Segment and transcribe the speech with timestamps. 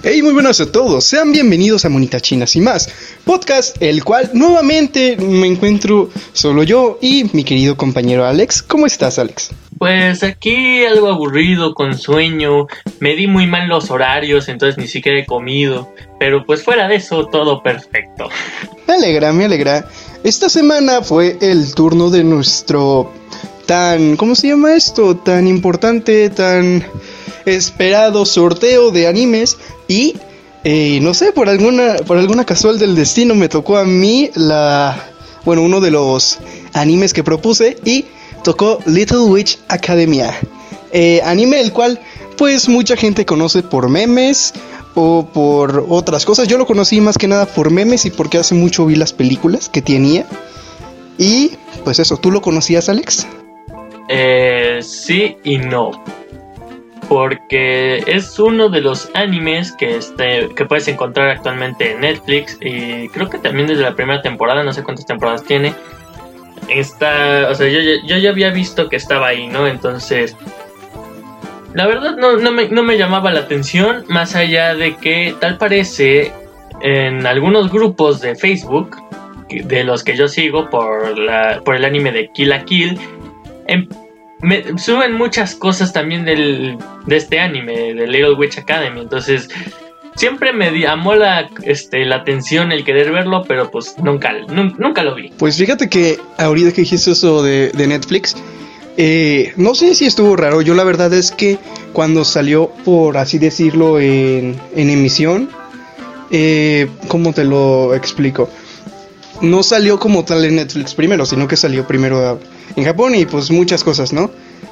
[0.00, 1.02] Hey, muy buenas a todos.
[1.02, 2.88] Sean bienvenidos a Monitas Chinas y más,
[3.24, 8.62] podcast el cual nuevamente me encuentro solo yo y mi querido compañero Alex.
[8.62, 9.50] ¿Cómo estás, Alex?
[9.76, 12.68] Pues aquí algo aburrido, con sueño.
[13.00, 15.92] Me di muy mal los horarios, entonces ni siquiera he comido.
[16.20, 18.28] Pero pues fuera de eso, todo perfecto.
[18.86, 19.88] Me alegra, me alegra.
[20.22, 23.12] Esta semana fue el turno de nuestro
[23.66, 25.16] tan, ¿cómo se llama esto?
[25.16, 26.86] Tan importante, tan
[27.44, 30.14] esperado sorteo de animes y
[30.64, 35.10] eh, no sé, por alguna, por alguna casual del destino me tocó a mí la,
[35.44, 36.38] bueno, uno de los
[36.74, 38.04] animes que propuse y
[38.44, 40.34] tocó Little Witch Academia.
[40.92, 42.00] Eh, anime el cual
[42.36, 44.52] pues mucha gente conoce por memes
[44.94, 46.48] o por otras cosas.
[46.48, 49.68] Yo lo conocí más que nada por memes y porque hace mucho vi las películas
[49.68, 50.26] que tenía.
[51.18, 51.52] Y
[51.84, 53.26] pues eso, ¿tú lo conocías Alex?
[54.08, 55.90] Eh, sí y no
[57.08, 63.08] porque es uno de los animes que, este, que puedes encontrar actualmente en Netflix y
[63.08, 65.74] creo que también desde la primera temporada, no sé cuántas temporadas tiene.
[66.68, 69.66] Está, o sea, yo, yo ya había visto que estaba ahí, ¿no?
[69.66, 70.36] Entonces,
[71.72, 75.56] la verdad no, no, me, no me llamaba la atención, más allá de que tal
[75.56, 76.32] parece
[76.82, 78.96] en algunos grupos de Facebook,
[79.48, 82.98] de los que yo sigo por, la, por el anime de Kill la Kill,
[83.66, 83.88] em,
[84.40, 89.00] me suben muchas cosas también del, de este anime, de Little Witch Academy.
[89.00, 89.48] Entonces,
[90.14, 95.14] siempre me llamó la, este, la atención el querer verlo, pero pues nunca, nunca, lo
[95.14, 95.30] vi.
[95.38, 98.36] Pues fíjate que ahorita que dijiste eso de, Netflix,
[98.96, 100.60] eh, no sé si estuvo raro.
[100.62, 101.58] Yo la verdad es que
[101.92, 105.50] cuando salió, por así decirlo, en, en emisión,
[106.30, 108.50] eh, ¿cómo te lo explico?
[109.40, 112.40] No salió como tal en Netflix primero, sino que salió primero
[112.76, 114.30] en Japón y pues muchas cosas, ¿no?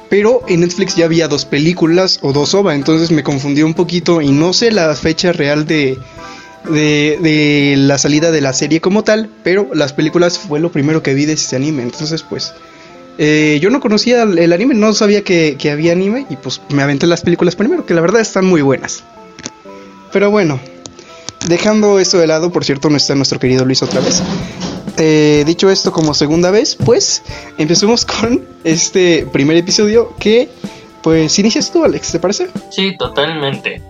[0.09, 4.21] Pero en Netflix ya había dos películas o dos OVA, entonces me confundí un poquito
[4.21, 5.97] y no sé la fecha real de,
[6.69, 11.13] de, la salida de la serie como tal, pero las películas fue lo primero que
[11.13, 12.53] vi de ese anime, entonces pues
[13.17, 16.83] eh, yo no conocía el anime, no sabía que, que, había anime y pues me
[16.83, 19.03] aventé las películas primero, que la verdad están muy buenas.
[20.13, 20.59] Pero bueno,
[21.47, 24.21] dejando esto de lado, por cierto no está nuestro querido Luis otra vez.
[24.97, 27.23] Eh, dicho esto como segunda vez, pues
[27.57, 30.49] empecemos con este primer episodio que
[31.03, 32.47] pues inicias tú, Alex, ¿te parece?
[32.71, 33.81] Sí, totalmente.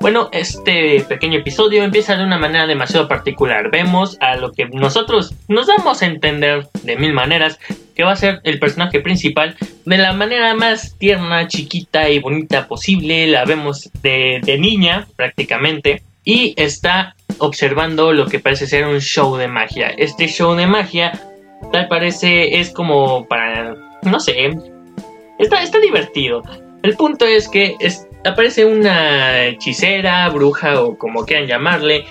[0.00, 3.70] Bueno, este pequeño episodio empieza de una manera demasiado particular.
[3.70, 7.58] Vemos a lo que nosotros nos damos a entender de mil maneras
[7.94, 12.66] que va a ser el personaje principal de la manera más tierna, chiquita y bonita
[12.66, 13.26] posible.
[13.26, 19.36] La vemos de, de niña prácticamente y está observando lo que parece ser un show
[19.36, 19.88] de magia.
[19.96, 21.12] Este show de magia
[21.72, 24.56] tal parece es como para, no sé,
[25.38, 26.42] está, está divertido.
[26.82, 27.76] El punto es que
[28.24, 32.04] aparece una hechicera, bruja o como quieran llamarle,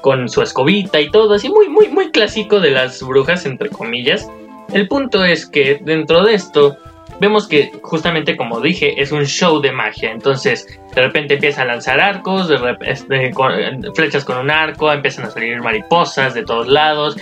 [0.00, 4.28] con su escobita y todo, así muy, muy, muy clásico de las brujas, entre comillas.
[4.72, 6.76] El punto es que dentro de esto
[7.22, 10.10] vemos que justamente como dije es un show de magia.
[10.10, 13.52] Entonces de repente empieza a lanzar arcos, de con,
[13.94, 17.16] flechas con un arco, empiezan a salir mariposas de todos lados.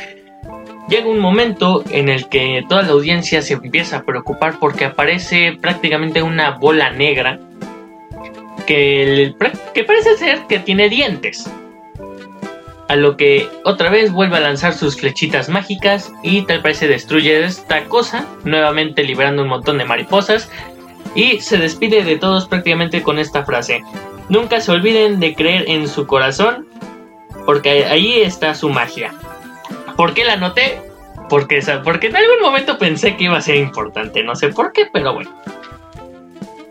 [0.88, 5.56] Llega un momento en el que toda la audiencia se empieza a preocupar porque aparece
[5.60, 7.38] prácticamente una bola negra
[8.66, 9.34] que,
[9.74, 11.48] que parece ser que tiene dientes
[12.90, 17.44] a lo que otra vez vuelve a lanzar sus flechitas mágicas y tal parece destruye
[17.44, 20.50] esta cosa, nuevamente liberando un montón de mariposas
[21.14, 23.84] y se despide de todos prácticamente con esta frase.
[24.28, 26.66] Nunca se olviden de creer en su corazón
[27.46, 29.14] porque ahí está su magia.
[29.96, 30.82] ¿Por qué la noté?
[31.28, 34.88] Porque, porque en algún momento pensé que iba a ser importante, no sé por qué,
[34.92, 35.30] pero bueno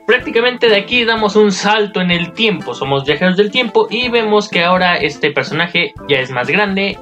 [0.09, 2.73] prácticamente de aquí damos un salto en el tiempo.
[2.73, 6.97] Somos viajeros del tiempo y vemos que ahora este personaje ya es más grande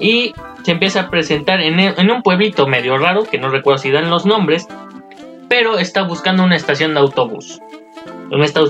[0.00, 0.34] y
[0.64, 4.26] se empieza a presentar en, un pueblito medio raro, que no recuerdo si dan los
[4.26, 4.66] nombres,
[5.48, 7.60] pero está buscando una estación de autobús.
[8.32, 8.62] En esta,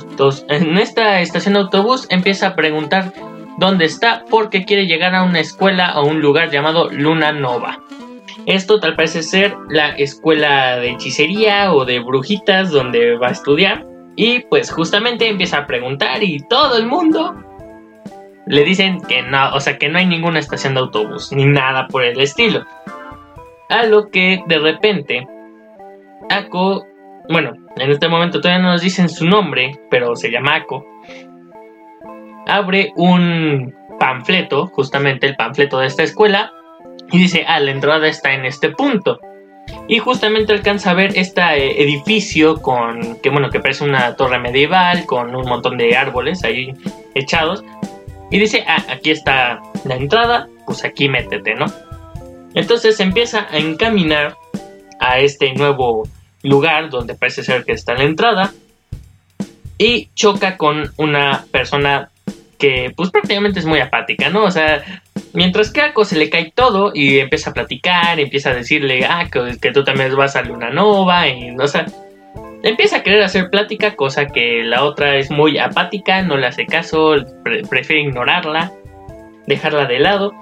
[0.51, 3.15] en esta estación de autobús empieza a preguntar
[3.57, 7.79] dónde está porque quiere llegar a una escuela o un lugar llamado Luna Nova.
[8.47, 13.85] Esto tal parece ser la escuela de hechicería o de brujitas donde va a estudiar.
[14.17, 17.37] Y pues justamente empieza a preguntar y todo el mundo
[18.47, 21.87] le dicen que no, o sea que no hay ninguna estación de autobús ni nada
[21.89, 22.65] por el estilo.
[23.69, 25.27] A lo que de repente
[26.31, 26.85] Ako,
[27.29, 30.85] bueno, en este momento todavía no nos dicen su nombre, pero se llama Ako,
[32.47, 36.53] abre un panfleto, justamente el panfleto de esta escuela,
[37.11, 39.21] y dice, ah, la entrada está en este punto.
[39.87, 44.39] Y justamente alcanza a ver este eh, edificio con, que bueno, que parece una torre
[44.39, 46.75] medieval, con un montón de árboles ahí
[47.15, 47.65] echados.
[48.31, 51.67] Y dice, ah, aquí está la entrada, pues aquí métete, ¿no?
[52.55, 54.37] Entonces empieza a encaminar
[55.01, 56.09] a este nuevo
[56.43, 58.53] lugar donde parece ser que está la entrada
[59.77, 62.11] y choca con una persona
[62.59, 64.45] que pues prácticamente es muy apática, ¿no?
[64.45, 65.03] O sea,
[65.33, 69.29] mientras que Ako se le cae todo y empieza a platicar, empieza a decirle, ah,
[69.31, 71.65] que, tú también vas a Luna Nova y, o
[72.63, 76.67] empieza a querer hacer plática, cosa que la otra es muy apática, no le hace
[76.67, 77.17] caso,
[77.69, 78.73] prefiere ignorarla,
[79.47, 80.33] dejarla de lado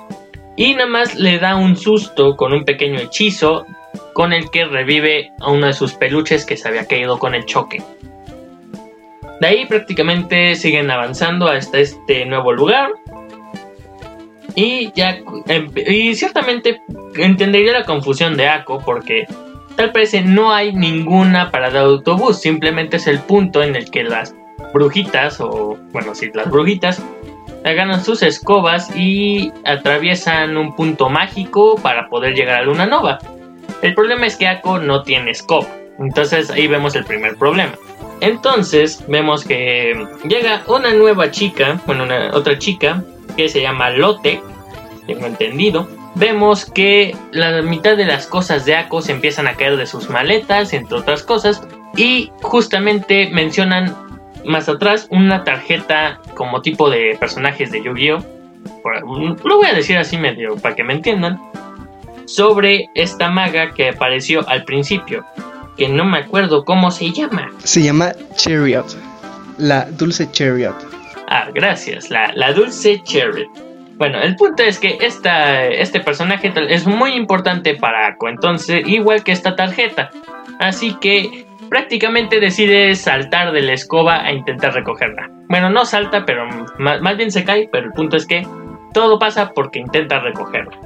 [0.56, 3.66] y nada más le da un susto con un pequeño hechizo
[4.14, 7.44] con el que revive a uno de sus peluches que se había caído con el
[7.44, 7.82] choque.
[9.40, 12.90] De ahí prácticamente siguen avanzando hasta este nuevo lugar.
[14.56, 15.18] Y ya.
[15.86, 16.80] Y ciertamente
[17.14, 19.26] entendería la confusión de Ako porque
[19.76, 22.40] tal parece no hay ninguna parada de autobús.
[22.40, 24.34] Simplemente es el punto en el que las
[24.72, 27.02] brujitas, o bueno, sí, las brujitas,
[27.62, 33.18] ganan sus escobas y atraviesan un punto mágico para poder llegar a Luna Nova.
[33.82, 35.68] El problema es que Ako no tiene escoba.
[35.98, 37.72] Entonces ahí vemos el primer problema.
[38.20, 43.02] Entonces vemos que llega una nueva chica, bueno, una, otra chica
[43.36, 44.40] que se llama Lotte,
[45.06, 45.88] tengo entendido.
[46.14, 50.08] Vemos que la mitad de las cosas de Ako se empiezan a caer de sus
[50.08, 51.62] maletas, entre otras cosas,
[51.96, 53.94] y justamente mencionan
[54.44, 58.24] más atrás una tarjeta como tipo de personajes de Yu-Gi-Oh!
[59.44, 61.40] Lo voy a decir así medio para que me entiendan.
[62.24, 65.24] Sobre esta maga que apareció al principio
[65.76, 67.50] que no me acuerdo cómo se llama.
[67.62, 68.86] Se llama Chariot,
[69.58, 70.74] la dulce Chariot.
[71.28, 73.48] Ah, gracias, la, dulce Chariot.
[73.96, 79.24] Bueno, el punto es que esta, este personaje es muy importante para Ako, entonces, igual
[79.24, 80.10] que esta tarjeta.
[80.58, 85.30] Así que prácticamente decide saltar de la escoba a intentar recogerla.
[85.48, 86.46] Bueno, no salta, pero
[86.78, 88.46] más, más bien se cae, pero el punto es que
[88.92, 90.78] todo pasa porque intenta recogerla.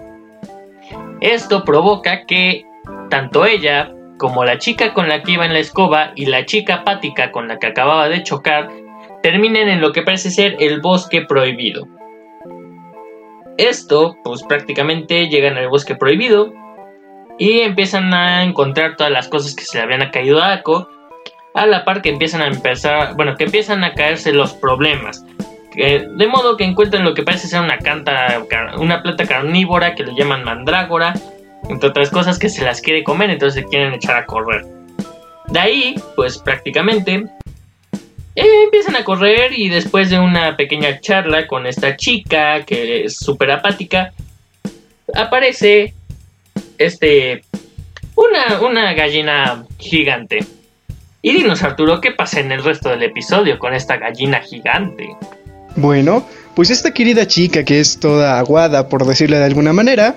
[1.20, 2.64] Esto provoca que
[3.10, 6.76] tanto ella como la chica con la que iba en la escoba y la chica
[6.76, 8.68] apática con la que acababa de chocar
[9.22, 11.86] terminen en lo que parece ser el bosque prohibido.
[13.58, 16.52] Esto, pues prácticamente llegan al bosque prohibido
[17.38, 20.88] y empiezan a encontrar todas las cosas que se le habían caído a Ako,
[21.54, 25.24] a la par que empiezan a empezar, bueno, que empiezan a caerse los problemas.
[25.74, 28.42] de modo que encuentran lo que parece ser una canta,
[28.78, 31.14] una planta carnívora que le llaman mandrágora,
[31.68, 34.64] entre otras cosas que se las quiere comer, entonces se quieren echar a correr.
[35.48, 37.24] De ahí, pues prácticamente
[38.34, 43.16] eh, empiezan a correr y después de una pequeña charla con esta chica que es
[43.16, 44.12] súper apática,
[45.14, 45.94] aparece
[46.78, 47.42] este
[48.14, 50.44] una, una gallina gigante.
[51.22, 55.08] Y dinos Arturo, ¿qué pasa en el resto del episodio con esta gallina gigante?
[55.76, 60.16] Bueno, pues esta querida chica que es toda aguada, por decirle de alguna manera,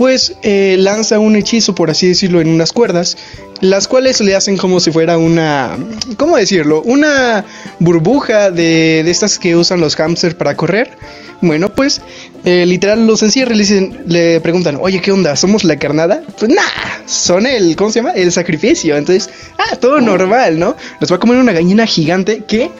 [0.00, 3.18] pues eh, lanza un hechizo, por así decirlo, en unas cuerdas,
[3.60, 5.76] las cuales le hacen como si fuera una,
[6.16, 6.80] ¿cómo decirlo?
[6.86, 7.44] Una
[7.80, 10.96] burbuja de, de estas que usan los hamsters para correr.
[11.42, 12.00] Bueno, pues
[12.46, 15.36] eh, literal los encierra y le, dicen, le preguntan, oye, ¿qué onda?
[15.36, 16.22] ¿Somos la carnada?
[16.38, 16.62] Pues nah,
[17.04, 18.12] son el, ¿cómo se llama?
[18.12, 18.96] El sacrificio.
[18.96, 19.28] Entonces,
[19.58, 20.78] ah, todo normal, ¿no?
[20.98, 22.70] Nos va a comer una gallina gigante que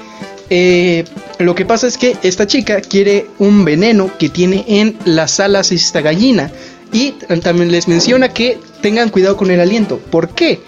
[0.48, 1.04] eh,
[1.38, 5.70] lo que pasa es que esta chica quiere un veneno que tiene en las alas
[5.70, 6.50] esta gallina.
[6.92, 9.98] Y también les menciona que tengan cuidado con el aliento.
[9.98, 10.60] ¿Por qué?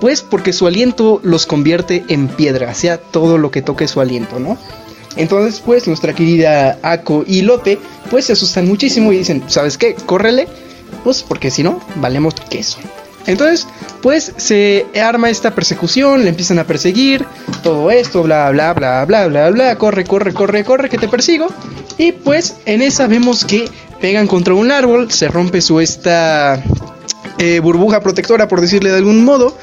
[0.00, 4.40] Pues porque su aliento los convierte en piedra, sea todo lo que toque su aliento,
[4.40, 4.58] ¿no?
[5.16, 7.78] Entonces, pues nuestra querida Ako y Lote,
[8.10, 9.94] pues se asustan muchísimo y dicen, ¿sabes qué?
[9.94, 10.48] Córrele,
[11.04, 12.78] pues porque si no, valemos queso.
[13.26, 13.66] Entonces,
[14.02, 17.24] pues se arma esta persecución, le empiezan a perseguir,
[17.62, 21.46] todo esto, bla, bla, bla, bla, bla, bla, corre, corre, corre, corre, que te persigo.
[21.96, 23.68] Y pues en esa vemos que
[24.04, 26.62] pegan contra un árbol, se rompe su esta
[27.38, 29.56] eh, burbuja protectora, por decirle de algún modo,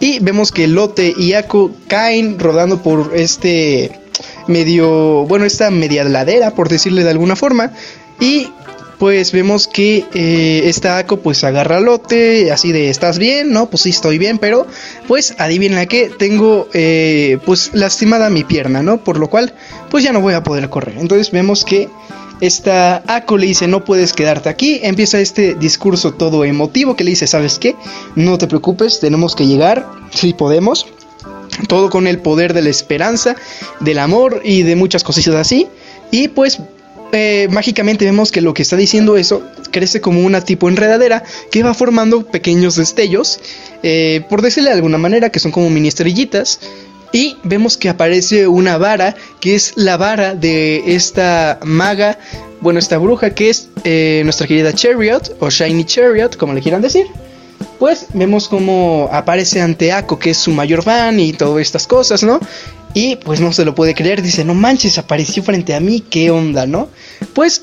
[0.00, 4.00] y vemos que Lote y Ako caen rodando por este
[4.48, 7.72] medio, bueno, esta media ladera, por decirle de alguna forma,
[8.18, 8.48] y
[8.98, 13.52] pues vemos que eh, esta Ako pues agarra a Lote, así de, ¿estás bien?
[13.52, 14.66] No, pues sí, estoy bien, pero
[15.06, 19.04] pues adivina que tengo eh, pues lastimada mi pierna, ¿no?
[19.04, 19.52] Por lo cual
[19.90, 20.96] pues ya no voy a poder correr.
[20.96, 21.90] Entonces vemos que
[22.42, 24.80] esta Ako le dice, no puedes quedarte aquí.
[24.82, 27.76] Empieza este discurso todo emotivo que le dice, ¿sabes qué?
[28.16, 30.86] No te preocupes, tenemos que llegar, si podemos.
[31.68, 33.36] Todo con el poder de la esperanza,
[33.78, 35.68] del amor y de muchas cositas así.
[36.10, 36.58] Y pues
[37.12, 41.22] eh, mágicamente vemos que lo que está diciendo eso crece como una tipo enredadera
[41.52, 43.38] que va formando pequeños destellos,
[43.84, 46.58] eh, por decirle de alguna manera, que son como mini estrellitas.
[47.12, 52.18] Y vemos que aparece una vara, que es la vara de esta maga,
[52.60, 56.80] bueno, esta bruja, que es eh, nuestra querida Chariot, o Shiny Chariot, como le quieran
[56.80, 57.06] decir.
[57.78, 62.22] Pues vemos como aparece ante Ako, que es su mayor fan y todas estas cosas,
[62.22, 62.40] ¿no?
[62.94, 66.30] Y pues no se lo puede creer, dice, no manches, apareció frente a mí, ¿qué
[66.30, 66.88] onda, no?
[67.34, 67.62] Pues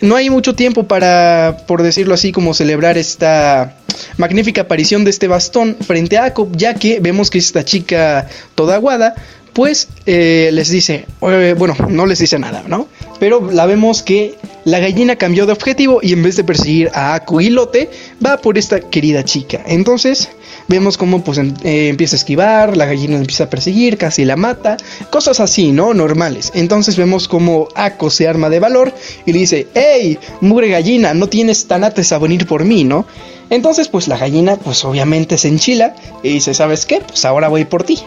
[0.00, 3.74] no hay mucho tiempo para, por decirlo así, como celebrar esta
[4.16, 8.76] magnífica aparición de este bastón frente a Ako, ya que vemos que esta chica toda
[8.76, 9.14] aguada,
[9.52, 12.86] pues eh, les dice, bueno, no les dice nada, ¿no?
[13.18, 17.14] Pero la vemos que la gallina cambió de objetivo y en vez de perseguir a
[17.14, 17.90] Ako y Lote,
[18.24, 19.62] va por esta querida chica.
[19.66, 20.28] Entonces,
[20.68, 24.76] vemos cómo pues eh, empieza a esquivar, la gallina empieza a perseguir, casi la mata,
[25.10, 25.94] cosas así, ¿no?
[25.94, 26.52] Normales.
[26.54, 28.92] Entonces vemos cómo Ako se arma de valor
[29.26, 33.06] y le dice, hey, mugre gallina, no tienes tan ates a venir por mí, ¿no?
[33.50, 37.00] Entonces pues la gallina pues obviamente se enchila y dice, ¿sabes qué?
[37.00, 37.98] Pues ahora voy por ti.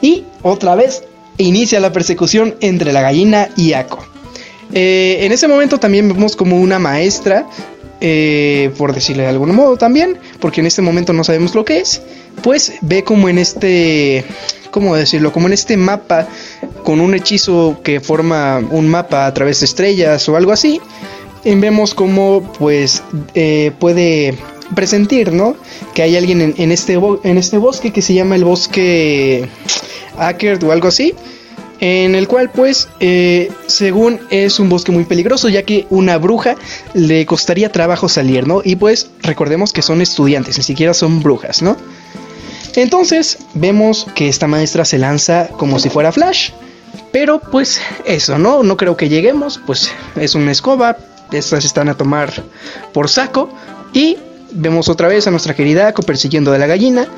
[0.00, 1.02] Y otra vez
[1.36, 4.13] inicia la persecución entre la gallina y Ako.
[4.72, 7.46] Eh, en ese momento también vemos como una maestra
[8.00, 11.78] eh, por decirle de algún modo también, porque en este momento no sabemos lo que
[11.78, 12.02] es,
[12.42, 14.24] pues ve como en este,
[14.70, 15.32] ¿cómo decirlo?
[15.32, 16.28] Como en este mapa
[16.82, 20.80] con un hechizo que forma un mapa a través de estrellas o algo así,
[21.44, 23.02] vemos como pues
[23.34, 24.36] eh, puede
[24.74, 25.56] presentir, ¿no?
[25.94, 29.48] Que hay alguien en, este, en este bosque que se llama el bosque
[30.18, 31.14] Ackerd o algo así
[31.80, 36.56] en el cual pues eh, según es un bosque muy peligroso ya que una bruja
[36.94, 38.62] le costaría trabajo salir, ¿no?
[38.64, 41.76] Y pues recordemos que son estudiantes, ni siquiera son brujas, ¿no?
[42.76, 46.50] Entonces vemos que esta maestra se lanza como si fuera Flash,
[47.12, 48.62] pero pues eso, ¿no?
[48.62, 50.96] No creo que lleguemos, pues es una escoba,
[51.32, 52.32] estas están a tomar
[52.92, 53.50] por saco
[53.92, 54.16] y
[54.52, 57.08] vemos otra vez a nuestra querida Ako persiguiendo de la gallina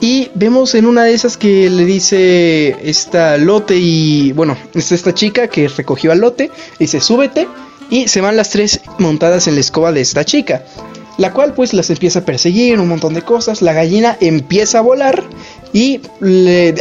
[0.00, 5.14] y vemos en una de esas que le dice esta lote y bueno, es esta
[5.14, 7.48] chica que recogió al lote, dice súbete
[7.88, 10.62] y se van las tres montadas en la escoba de esta chica.
[11.18, 14.82] La cual pues las empieza a perseguir, un montón de cosas, la gallina empieza a
[14.82, 15.24] volar
[15.72, 16.02] y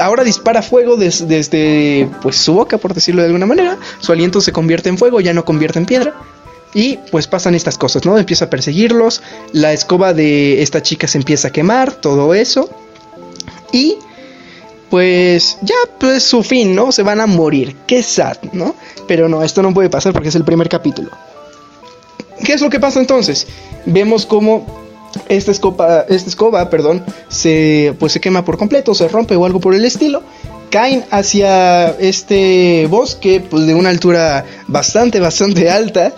[0.01, 4.51] ahora dispara fuego desde pues su boca por decirlo de alguna manera, su aliento se
[4.51, 6.13] convierte en fuego, ya no convierte en piedra.
[6.73, 8.17] Y pues pasan estas cosas, ¿no?
[8.17, 9.21] Empieza a perseguirlos,
[9.53, 12.69] la escoba de esta chica se empieza a quemar, todo eso.
[13.75, 13.97] Y
[14.89, 16.93] pues ya pues su fin, ¿no?
[16.93, 17.75] Se van a morir.
[17.85, 18.73] Qué sad, ¿no?
[19.05, 21.11] Pero no, esto no puede pasar porque es el primer capítulo.
[22.41, 23.45] ¿Qué es lo que pasa entonces?
[23.85, 24.65] Vemos cómo
[25.27, 29.59] esta escoba, esta escoba, perdón, se pues se quema por completo, se rompe o algo
[29.59, 30.23] por el estilo.
[30.69, 36.13] Caen hacia este bosque pues de una altura bastante bastante alta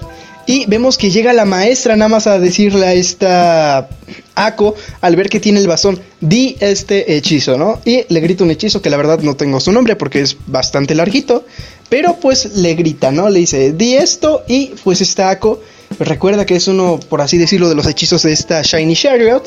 [0.47, 3.89] y vemos que llega la maestra nada más a decirle a esta
[4.33, 7.79] Ako al ver que tiene el bastón, di este hechizo, ¿no?
[7.83, 10.95] Y le grita un hechizo que la verdad no tengo su nombre porque es bastante
[10.95, 11.45] larguito,
[11.89, 13.29] pero pues le grita, ¿no?
[13.29, 15.61] Le dice, di esto y pues esta Ako
[15.99, 19.43] recuerda que es uno, por así decirlo, de los hechizos de esta Shiny Chariot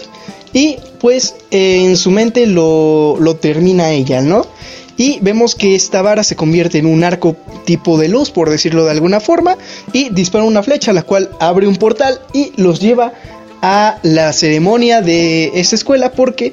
[0.52, 4.46] y pues en su mente lo, lo termina ella, ¿no?
[5.00, 8.84] Y vemos que esta vara se convierte en un arco tipo de luz, por decirlo
[8.84, 9.56] de alguna forma,
[9.94, 13.14] y dispara una flecha, la cual abre un portal y los lleva
[13.62, 16.52] a la ceremonia de esta escuela porque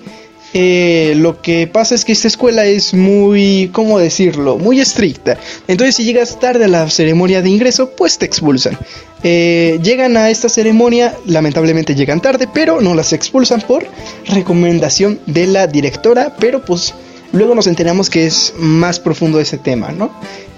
[0.54, 4.58] eh, lo que pasa es que esta escuela es muy, ¿cómo decirlo?
[4.58, 5.38] Muy estricta.
[5.68, 8.78] Entonces si llegas tarde a la ceremonia de ingreso, pues te expulsan.
[9.24, 13.86] Eh, llegan a esta ceremonia, lamentablemente llegan tarde, pero no las expulsan por
[14.28, 16.94] recomendación de la directora, pero pues
[17.38, 20.10] Luego nos enteramos que es más profundo ese tema, ¿no?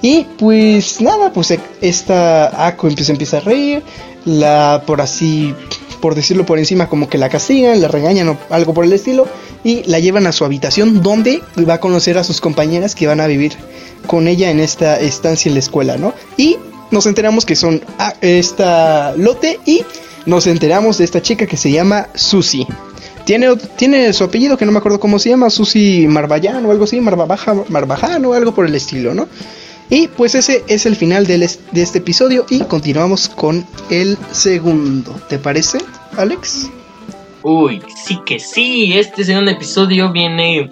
[0.02, 3.84] Y pues nada, pues esta Ako empieza, empieza a reír,
[4.24, 5.54] la por así,
[6.00, 9.28] por decirlo por encima, como que la castigan, la regañan o algo por el estilo,
[9.62, 13.20] y la llevan a su habitación donde va a conocer a sus compañeras que van
[13.20, 13.58] a vivir
[14.08, 16.14] con ella en esta estancia en la escuela, ¿no?
[16.38, 16.56] Y
[16.92, 17.82] nos enteramos que son
[18.22, 19.84] esta Lote y
[20.26, 22.66] nos enteramos de esta chica que se llama Susie.
[23.78, 27.00] Tiene, su apellido que no me acuerdo cómo se llama, Susi Marbayan o algo así,
[27.00, 29.28] Marbajan o algo por el estilo, ¿no?
[29.92, 35.14] Y pues ese es el final de, de este episodio y continuamos con el segundo.
[35.30, 35.78] ¿Te parece,
[36.18, 36.72] Alex?
[37.44, 40.68] Uy, sí que sí, este segundo episodio viene...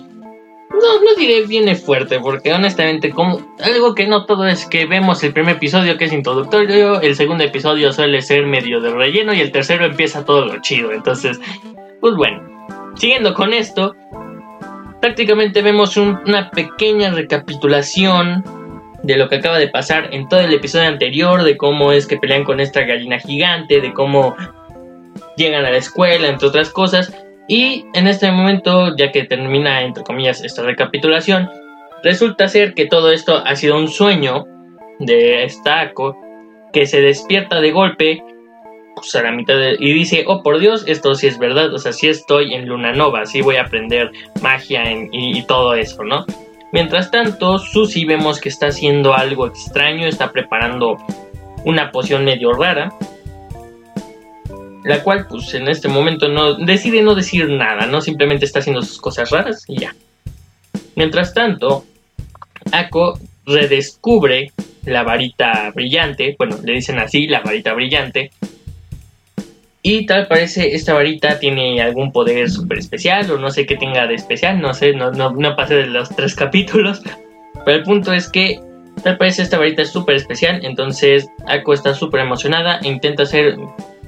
[0.72, 5.24] No, no diré viene fuerte, porque honestamente, como algo que no todo es que vemos
[5.24, 9.42] el primer episodio que es introductorio, el segundo episodio suele ser medio de relleno y
[9.42, 10.92] el tercero empieza todo lo chido.
[10.92, 11.40] Entonces,
[12.02, 12.42] pues bueno,
[12.96, 13.96] siguiendo con esto,
[15.02, 18.44] prácticamente vemos una pequeña recapitulación
[19.04, 22.18] de lo que acaba de pasar en todo el episodio anterior, de cómo es que
[22.18, 24.36] pelean con esta gallina gigante, de cómo
[25.38, 27.14] llegan a la escuela, entre otras cosas.
[27.48, 31.50] Y en este momento, ya que termina, entre comillas, esta recapitulación,
[32.04, 34.46] Resulta ser que todo esto ha sido un sueño
[35.00, 36.16] de esta Ako
[36.72, 38.24] que se despierta de golpe
[39.02, 41.94] pues, a la mitad y dice, oh por Dios, esto sí es verdad, o sea,
[41.94, 44.12] sí estoy en Luna Nova, sí voy a aprender
[44.42, 46.26] magia y, todo eso, ¿no?
[46.74, 50.98] Mientras tanto, Susie vemos que está haciendo algo extraño, está preparando
[51.64, 52.92] una poción medio rara,
[54.84, 58.82] la cual pues en este momento no decide no decir nada, no simplemente está haciendo
[58.82, 59.96] sus cosas raras y ya.
[60.96, 61.86] Mientras tanto,
[62.72, 64.52] Ako redescubre
[64.86, 68.32] la varita brillante, bueno, le dicen así, la varita brillante.
[69.90, 74.06] Y tal parece esta varita tiene algún poder súper especial o no sé qué tenga
[74.06, 77.02] de especial, no sé, no, no, no pasé de los tres capítulos.
[77.64, 78.60] Pero el punto es que
[79.02, 83.56] tal parece esta varita es súper especial, entonces Ako está súper emocionada e intenta hacer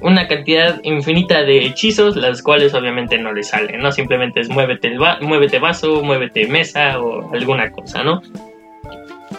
[0.02, 3.90] una cantidad infinita de hechizos, las cuales obviamente no le salen, ¿no?
[3.90, 8.20] Simplemente es muévete, muévete vaso, muévete mesa o alguna cosa, ¿no?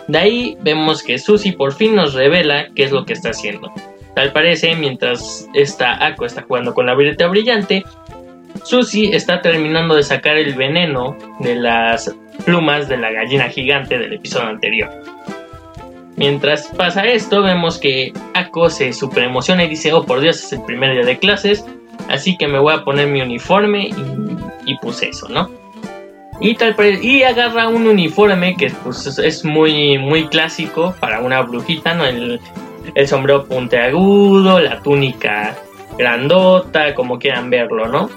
[0.07, 3.71] De ahí vemos que Susie por fin nos revela qué es lo que está haciendo.
[4.15, 7.83] Tal parece, mientras esta Ako está jugando con la varita brillante,
[8.63, 12.13] Susie está terminando de sacar el veneno de las
[12.45, 14.89] plumas de la gallina gigante del episodio anterior.
[16.17, 20.53] Mientras pasa esto, vemos que Ako se super emociona y dice, oh por Dios, es
[20.53, 21.65] el primer día de clases,
[22.09, 23.89] así que me voy a poner mi uniforme
[24.65, 25.49] y, puse eso, ¿no?
[26.39, 31.93] Y, tal, y agarra un uniforme que pues, es muy, muy clásico para una brujita,
[31.93, 32.05] ¿no?
[32.05, 32.39] El,
[32.95, 35.55] el sombrero puntiagudo, la túnica
[35.97, 38.09] grandota, como quieran verlo, ¿no?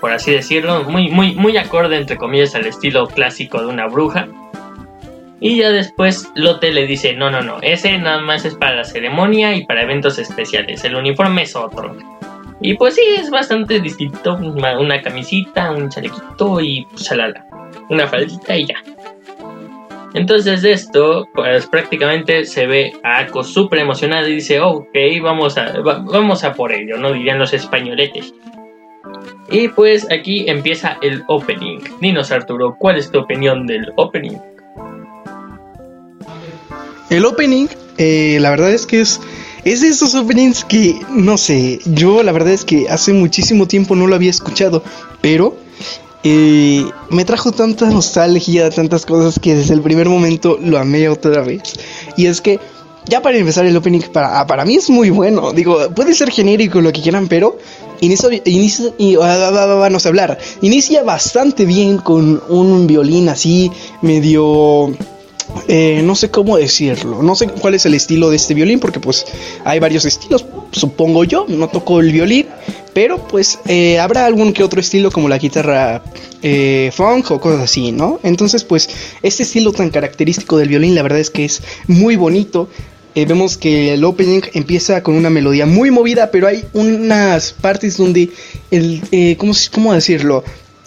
[0.00, 4.28] Por así decirlo, muy, muy, muy acorde entre comillas al estilo clásico de una bruja.
[5.40, 8.84] Y ya después Lotte le dice, no, no, no, ese nada más es para la
[8.84, 11.94] ceremonia y para eventos especiales, el uniforme es otro.
[12.60, 17.10] Y pues sí, es bastante distinto, una, camisita, un chalequito y pues
[17.90, 18.76] una faldita y ya.
[20.16, 25.58] Entonces de esto, pues prácticamente se ve a Ako súper emocionado y dice, ok, vamos
[25.58, 27.12] a, vamos a por ello, ¿no?
[27.12, 28.32] Dirían los españoletes.
[29.50, 31.80] Y pues aquí empieza el opening.
[32.00, 34.38] Dinos Arturo, ¿cuál es tu opinión del opening?
[37.10, 37.66] El opening,
[37.98, 39.20] eh, la verdad es que es,
[39.66, 43.94] es de esos openings que, no sé, yo la verdad es que hace muchísimo tiempo
[43.94, 44.82] no lo había escuchado,
[45.20, 45.58] pero
[47.10, 51.74] me trajo tanta nostalgia, tantas cosas que desde el primer momento lo amé otra vez.
[52.16, 52.58] Y es que,
[53.06, 55.52] ya para empezar el opening, para, para mí es muy bueno.
[55.52, 57.58] Digo, puede ser genérico lo que quieran, pero
[58.00, 60.38] inicia, inicia y, vamos a hablar.
[60.62, 63.70] Inicia bastante bien con un violín así,
[64.02, 64.92] medio
[65.68, 69.00] eh, no sé cómo decirlo, no sé cuál es el estilo de este violín, porque
[69.00, 69.26] pues
[69.64, 72.46] hay varios estilos, supongo yo, no toco el violín,
[72.92, 76.02] pero pues eh, habrá algún que otro estilo como la guitarra
[76.42, 78.20] eh, funk o cosas así, ¿no?
[78.22, 78.88] Entonces pues
[79.22, 82.68] este estilo tan característico del violín la verdad es que es muy bonito.
[83.14, 88.30] vemos que el opening empieza con una melodía muy movida, pero hay unas partes donde
[88.70, 90.44] el, ¿cómo, ¿cómo decirlo?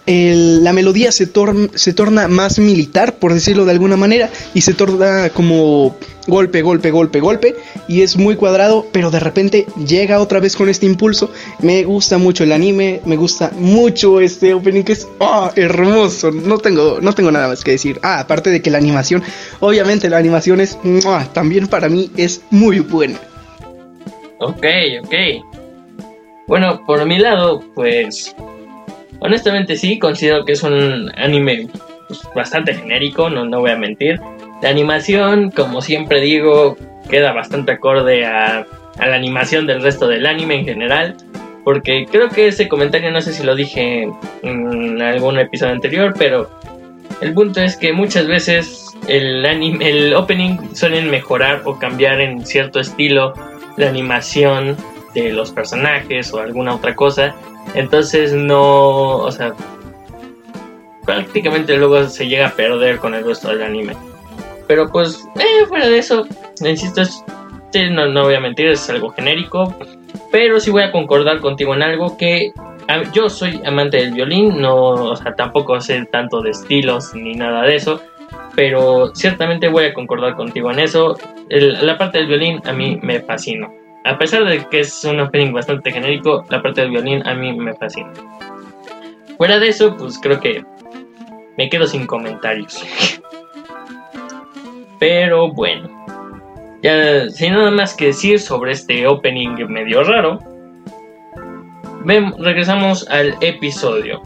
[0.09, 1.29] La melodía se,
[1.75, 5.95] se torna más militar, por decirlo de alguna manera, y se torna como
[6.25, 7.55] golpe, golpe, golpe, golpe,
[7.87, 11.31] y es muy cuadrado, pero de repente llega otra vez con este impulso.
[11.59, 16.31] Me gusta mucho el anime, me gusta mucho este opening que es oh, hermoso.
[16.31, 17.99] No tengo, no tengo nada más que decir.
[18.01, 19.21] Ah, aparte de que la animación,
[19.59, 20.77] obviamente la animación es
[21.33, 23.19] también para mí es muy buena.
[24.39, 24.65] Ok,
[25.03, 25.13] ok.
[26.47, 28.35] Bueno, por mi lado, pues
[29.19, 31.67] Honestamente sí, considero que es un anime
[32.07, 34.19] pues, bastante genérico, no, no voy a mentir.
[34.61, 36.77] La animación, como siempre digo,
[37.09, 38.65] queda bastante acorde a,
[38.97, 41.15] la animación del resto del anime en general.
[41.63, 44.07] Porque creo que ese comentario, no sé si lo dije
[44.41, 46.49] en algún episodio anterior, pero
[47.21, 52.45] el punto es que muchas veces el, anime, el opening suelen mejorar o cambiar en
[52.45, 53.33] cierto estilo
[53.75, 54.77] la animación
[55.13, 57.35] de los personajes o alguna otra cosa
[57.75, 59.53] entonces no, o sea,
[61.05, 63.95] prácticamente luego se llega a perder con el resto del anime.
[64.67, 66.27] Pero pues, eh, fuera de eso,
[66.61, 67.01] insisto,
[67.91, 69.75] no, no voy a mentir, es algo genérico.
[70.31, 72.51] Pero sí voy a concordar contigo en algo que
[73.13, 77.63] yo soy amante del violín, no, o sea, tampoco sé tanto de estilos ni nada
[77.63, 78.01] de eso.
[78.55, 81.15] Pero ciertamente voy a concordar contigo en eso.
[81.49, 83.69] la parte del violín a mí me fascina.
[84.05, 87.53] A pesar de que es un opening bastante genérico, la parte del violín a mí
[87.53, 88.11] me fascina.
[89.37, 90.63] Fuera de eso, pues creo que
[91.57, 92.83] me quedo sin comentarios.
[94.99, 95.89] Pero bueno,
[96.81, 100.39] ya sin nada más que decir sobre este opening medio raro,
[102.05, 104.21] regresamos al episodio.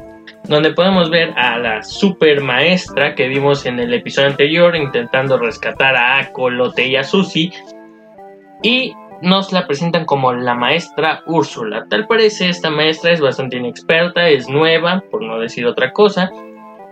[0.49, 5.95] donde podemos ver a la super maestra que vimos en el episodio anterior intentando rescatar
[5.95, 7.53] a Ako, Lotte y a Susie
[8.61, 11.85] y nos la presentan como la maestra Úrsula.
[11.89, 16.29] Tal parece esta maestra es bastante inexperta, es nueva, por no decir otra cosa,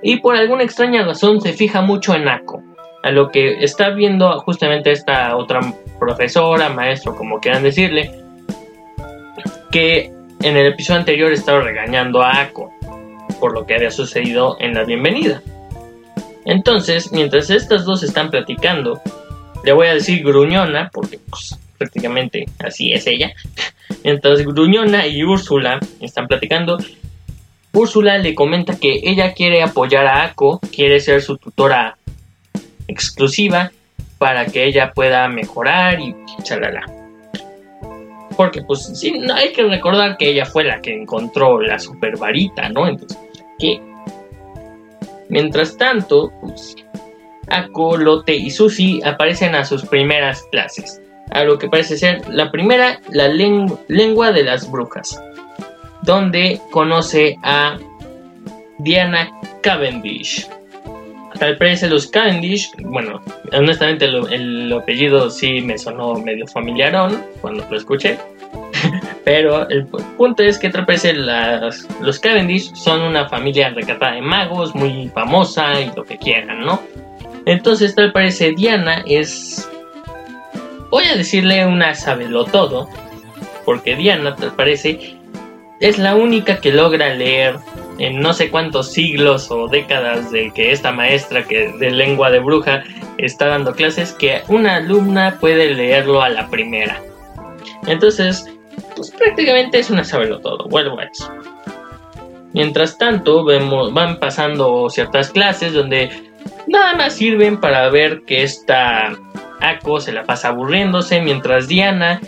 [0.02, 2.64] y por alguna extraña razón se fija mucho en Ako,
[3.04, 5.60] a lo que está viendo justamente esta otra
[6.00, 8.12] profesora, maestro, como quieran decirle,
[9.70, 12.72] que en el episodio anterior estaba regañando a Ako
[13.42, 15.42] por lo que había sucedido en la bienvenida.
[16.46, 19.02] Entonces, mientras estas dos están platicando,
[19.66, 23.34] le voy a decir gruñona, porque pues, prácticamente así es ella.
[24.04, 26.78] Mientras Gruñona y Úrsula están platicando,
[27.74, 31.98] Úrsula le comenta que ella quiere apoyar a Ako, quiere ser su tutora
[32.88, 33.72] exclusiva
[34.20, 36.14] para que ella pueda mejorar y
[36.44, 36.86] chalala.
[38.38, 42.70] Porque pues sí, hay que recordar que ella fue la que encontró la super varita,
[42.70, 42.88] ¿no?
[42.88, 43.18] Entonces,
[43.58, 43.82] ¿qué?
[45.30, 46.76] Mientras tanto, pues,
[47.48, 51.01] Ako, Lotte y Susie aparecen a sus primeras clases.
[51.32, 55.22] A lo que parece ser la primera, la lengua de las brujas,
[56.02, 57.78] donde conoce a
[58.80, 60.48] Diana Cavendish.
[61.40, 63.22] Tal parece los Cavendish, bueno,
[63.54, 68.18] honestamente el, apellido sí me sonó medio familiarón cuando lo escuché.
[69.24, 74.76] Pero el punto es que tal parece los Cavendish son una familia recatada de magos,
[74.76, 76.82] muy famosa y lo que quieran, ¿no?
[77.46, 79.70] Entonces tal parece Diana es...
[80.92, 82.90] Voy a decirle una sabelo todo,
[83.64, 85.16] porque Diana tal parece
[85.80, 87.56] es la única que logra leer
[87.98, 92.40] en no sé cuántos siglos o décadas de que esta maestra que de lengua de
[92.40, 92.84] bruja
[93.18, 97.02] está dando clases que una alumna puede leerlo a la primera.
[97.88, 98.46] Entonces,
[98.96, 101.32] pues prácticamente es una sabelo todo, vuelvo a eso.
[102.54, 106.12] Mientras tanto, vemos, van pasando ciertas clases donde
[106.68, 109.18] nada más sirven para ver que esta
[109.62, 112.20] Ako se la pasa aburriéndose, mientras Diana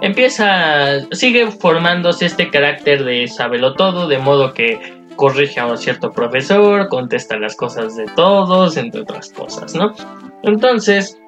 [0.00, 4.78] empieza, sigue formándose este carácter de sabelo todo, de modo que
[5.16, 9.92] corrige a un cierto profesor, contesta las cosas de todos, entre otras cosas, ¿no?
[10.42, 11.18] Entonces,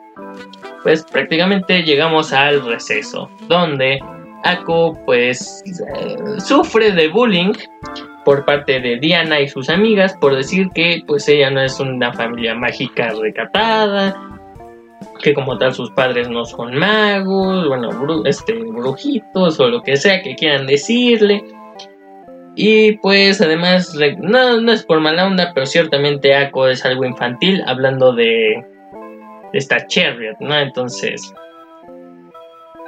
[0.83, 4.01] pues prácticamente llegamos al receso, donde
[4.45, 5.63] Ako pues
[5.95, 7.53] eh, sufre de bullying
[8.25, 12.13] por parte de Diana y sus amigas por decir que pues ella no es una
[12.13, 14.17] familia mágica recatada,
[15.23, 20.23] que como tal sus padres no son magos, bueno, este, brujitos o lo que sea
[20.23, 21.43] que quieran decirle.
[22.55, 27.63] Y pues además, no, no es por mala onda, pero ciertamente Ako es algo infantil,
[27.67, 28.63] hablando de,
[29.53, 30.59] esta Chariot, ¿no?
[30.59, 31.33] Entonces,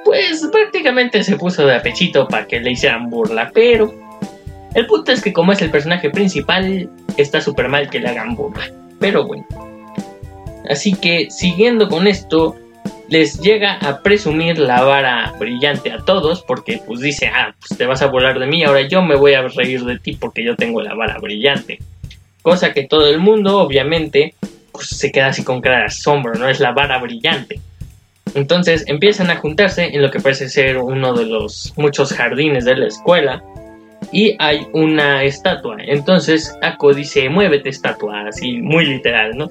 [0.04, 3.92] pues prácticamente se puso de apechito para que le hicieran burla, pero
[4.74, 8.34] el punto es que como es el personaje principal, está súper mal que le hagan
[8.34, 8.64] burla.
[8.98, 9.46] Pero bueno.
[10.68, 12.56] Así que siguiendo con esto,
[13.08, 17.86] les llega a presumir la vara brillante a todos porque pues dice, ah, pues te
[17.86, 20.56] vas a burlar de mí, ahora yo me voy a reír de ti porque yo
[20.56, 21.78] tengo la vara brillante.
[22.42, 24.34] Cosa que todo el mundo, obviamente,
[24.72, 26.48] pues se queda así con cara de asombro, ¿no?
[26.48, 27.60] Es la vara brillante.
[28.34, 32.76] Entonces empiezan a juntarse en lo que parece ser uno de los muchos jardines de
[32.76, 33.42] la escuela
[34.12, 35.76] y hay una estatua.
[35.78, 39.50] Entonces Ako dice, muévete estatua, así muy literal, ¿no?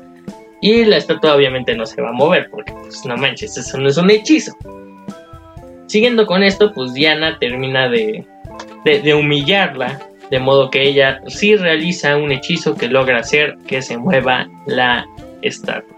[0.64, 3.90] Y la estatua obviamente no se va a mover porque pues no manches, eso no
[3.90, 4.54] es un hechizo.
[5.88, 8.26] Siguiendo con esto, pues Diana termina de,
[8.86, 10.00] de, humillarla,
[10.32, 15.06] de modo que ella sí realiza un hechizo que logra hacer que se mueva la
[15.42, 15.98] estatua.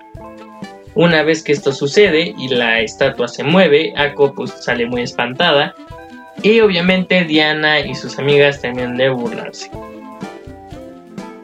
[0.96, 5.76] Una vez que esto sucede y la estatua se mueve, Ako pues sale muy espantada
[6.42, 9.70] y obviamente Diana y sus amigas terminan de burlarse.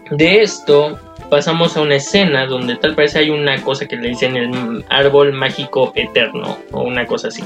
[0.09, 0.99] De esto,
[1.31, 5.31] pasamos a una escena donde tal parece hay una cosa que le dicen el árbol
[5.31, 7.41] mágico eterno o una cosa así.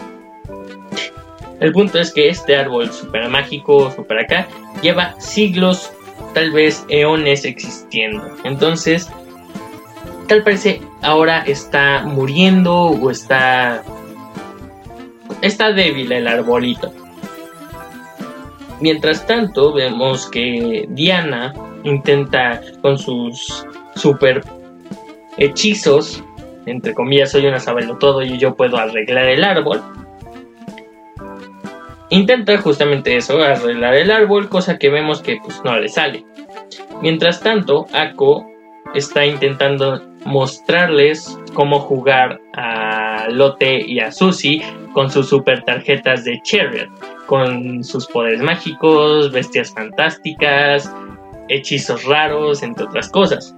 [1.60, 4.48] El punto es que este árbol super mágico, super acá,
[4.82, 5.94] lleva siglos,
[6.34, 8.28] tal vez eones existiendo.
[8.44, 9.08] Entonces,
[10.28, 13.84] tal parece ahora está muriendo o está
[15.44, 16.92] está débil el arbolito.
[18.82, 21.54] Mientras tanto, vemos que Diana
[21.86, 24.44] intenta con sus super
[25.38, 26.22] hechizos,
[26.66, 29.82] entre comillas, soy una sabelo todo y yo puedo arreglar el árbol.
[32.10, 36.26] Intenta justamente eso, arreglar el árbol, cosa que vemos que pues no le sale.
[37.02, 38.46] Mientras tanto, Ako
[38.94, 46.40] está intentando mostrarles cómo jugar a Lotte y a Susie con sus super tarjetas de
[46.44, 46.90] Chariot,
[47.26, 50.92] con sus poderes mágicos, bestias fantásticas,
[51.50, 53.56] hechizos raros, entre otras cosas.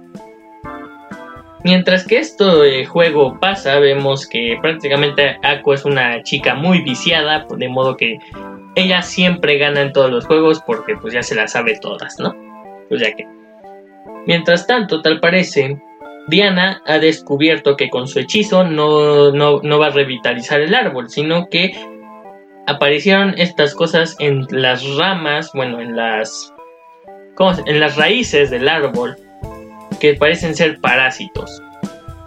[1.64, 7.68] Mientras que este juego pasa, vemos que prácticamente Ako es una chica muy viciada, de
[7.68, 8.18] modo que
[8.76, 12.34] ella siempre gana en todos los juegos porque pues ya se las sabe todas, ¿no?
[12.88, 13.26] Pues ya que.
[14.26, 15.80] Mientras tanto, tal parece,
[16.28, 21.48] Diana ha descubierto que con su hechizo no, no, va a revitalizar el árbol, sino
[21.48, 21.74] que
[22.66, 26.52] aparecieron estas cosas en las ramas, bueno, en las,
[27.38, 29.16] ¿cómo en las raíces del árbol,
[30.00, 31.62] que parecen ser parásitos.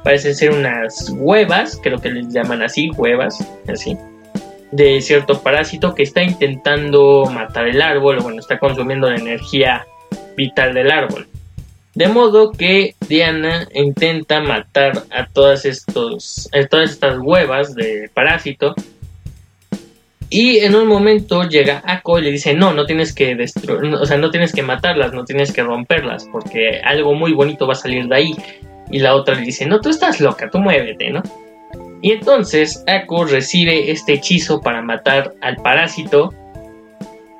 [0.03, 3.97] Parecen ser unas huevas, creo que les llaman así, huevas, así,
[4.71, 9.85] de cierto parásito que está intentando matar el árbol, bueno, está consumiendo la energía
[10.35, 11.27] vital del árbol.
[11.93, 18.73] De modo que Diana intenta matar a todas, estos, todas estas huevas de parásito.
[20.33, 24.05] Y en un momento llega Ako y le dice, no, no tienes que destruir, o
[24.05, 27.75] sea, no tienes que matarlas, no tienes que romperlas, porque algo muy bonito va a
[27.75, 28.35] salir de ahí.
[28.89, 31.21] Y la otra le dice, no, tú estás loca, tú muévete, ¿no?
[32.01, 36.33] Y entonces Ako recibe este hechizo para matar al parásito,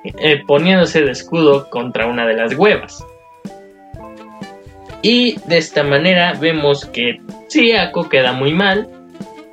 [0.04, 3.02] eh, poniéndose de escudo contra una de las huevas.
[5.02, 8.90] Y de esta manera vemos que sí, Ako queda muy mal,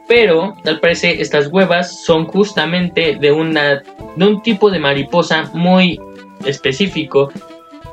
[0.09, 3.83] pero tal parece estas huevas son justamente de, una,
[4.17, 6.01] de un tipo de mariposa muy
[6.45, 7.31] específico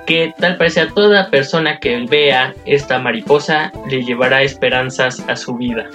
[0.08, 5.56] que tal parece a toda persona que vea esta mariposa le llevará esperanzas a su
[5.56, 5.89] vida.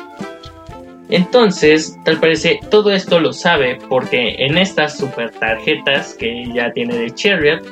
[1.08, 6.96] Entonces, tal parece todo esto lo sabe porque en estas super tarjetas que ya tiene
[6.96, 7.64] de Chariot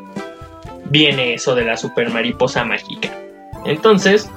[0.87, 3.11] viene eso de la super mariposa mágica.
[3.64, 4.30] Entonces,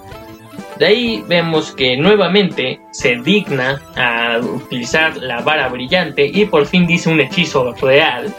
[0.81, 6.87] de ahí vemos que nuevamente se digna a utilizar la vara brillante y por fin
[6.87, 8.33] dice un hechizo real.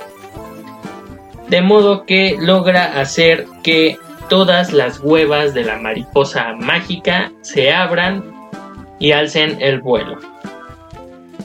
[1.49, 3.97] De modo que logra hacer que
[4.29, 8.25] todas las huevas de la mariposa mágica se abran
[8.99, 10.19] y alcen el vuelo.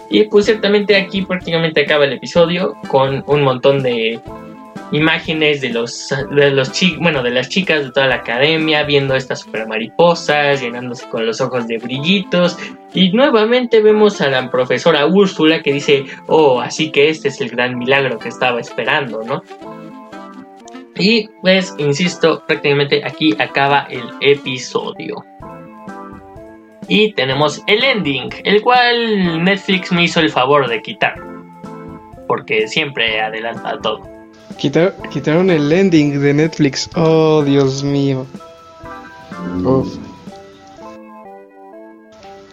[0.09, 4.19] Y pues ciertamente aquí prácticamente acaba el episodio con un montón de
[4.91, 9.41] imágenes de los de los bueno de las chicas de toda la academia viendo estas
[9.41, 12.57] super mariposas llenándose con los ojos de brillitos.
[12.93, 17.49] Y nuevamente vemos a la profesora Úrsula que dice oh así que este es el
[17.49, 19.43] gran milagro que estaba esperando no
[20.95, 25.23] y pues insisto prácticamente aquí acaba el episodio.
[26.87, 31.15] Y tenemos el ending el cual Netflix me hizo el favor de quitar
[32.27, 34.16] porque siempre adelanta todo
[34.57, 36.89] quitaron el ending de Netflix.
[36.95, 38.25] Oh, Dios mío.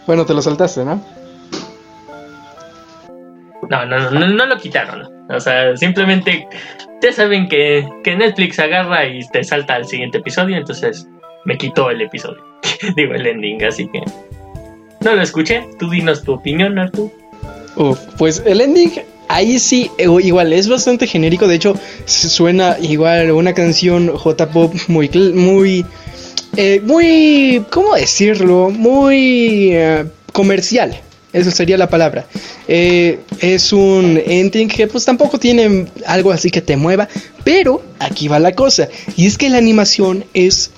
[0.06, 1.02] Bueno, te lo saltaste, ¿no?
[3.70, 5.08] No, no, no, no lo quitaron.
[5.30, 6.46] O sea, simplemente
[7.02, 11.08] ya saben que, que Netflix agarra y te salta al siguiente episodio, entonces
[11.44, 12.42] me quitó el episodio.
[12.96, 14.02] Digo, el ending, así que
[15.00, 15.68] no lo escuché.
[15.78, 17.10] Tú dinos tu opinión, Artur.
[17.76, 18.92] Uf, pues el ending
[19.34, 21.48] Ahí sí, eh, igual, es bastante genérico.
[21.48, 21.74] De hecho,
[22.06, 25.84] suena igual una canción J-pop muy, muy,
[26.56, 28.70] eh, muy, ¿cómo decirlo?
[28.70, 31.00] Muy eh, comercial.
[31.32, 32.28] Esa sería la palabra.
[32.68, 37.08] es un ending que pues tampoco tiene algo así que te mueva.
[37.42, 38.88] Pero aquí va la cosa.
[39.16, 40.70] Y es que la animación es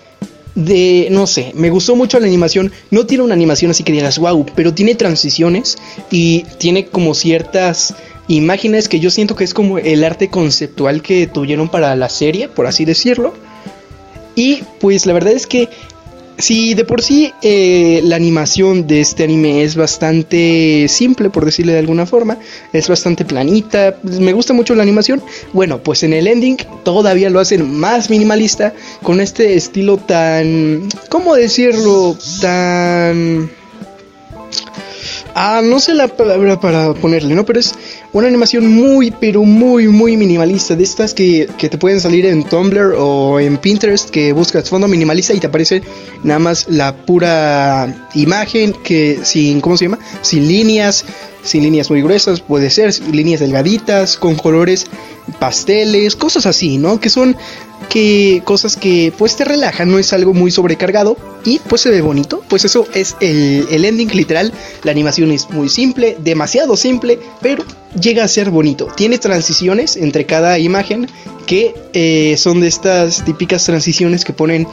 [0.54, 2.72] de, no sé, me gustó mucho la animación.
[2.90, 5.76] No tiene una animación así que digas, wow, pero tiene transiciones
[6.10, 7.94] y tiene como ciertas
[8.28, 12.48] imágenes que yo siento que es como el arte conceptual que tuvieron para la serie,
[12.48, 13.34] por así decirlo.
[14.34, 15.68] Y pues la verdad es que
[16.38, 21.72] si de por sí eh, la animación de este anime es bastante simple, por decirle
[21.72, 22.38] de alguna forma,
[22.72, 25.22] es bastante planita, me gusta mucho la animación,
[25.54, 31.34] bueno, pues en el ending todavía lo hacen más minimalista, con este estilo tan, ¿cómo
[31.34, 32.16] decirlo?
[32.42, 33.50] Tan
[35.38, 37.44] Ah, no sé la palabra para ponerle, ¿no?
[37.44, 37.74] Pero es
[38.12, 40.74] una animación muy, pero muy, muy minimalista.
[40.74, 44.88] De estas que, que, te pueden salir en Tumblr o en Pinterest, que buscas fondo
[44.88, 45.82] minimalista y te aparece
[46.22, 49.98] nada más la pura imagen que sin, ¿cómo se llama?
[50.22, 51.04] Sin líneas,
[51.42, 54.86] sin líneas muy gruesas, puede ser líneas delgaditas, con colores
[55.38, 57.00] pasteles, cosas así, ¿no?
[57.00, 57.36] Que son
[57.88, 62.00] que cosas que pues te relajan, no es algo muy sobrecargado y pues se ve
[62.00, 67.18] bonito, pues eso es el, el ending literal, la animación es muy simple, demasiado simple,
[67.40, 67.64] pero
[68.00, 71.08] llega a ser bonito, tiene transiciones entre cada imagen
[71.46, 74.66] que eh, son de estas típicas transiciones que ponen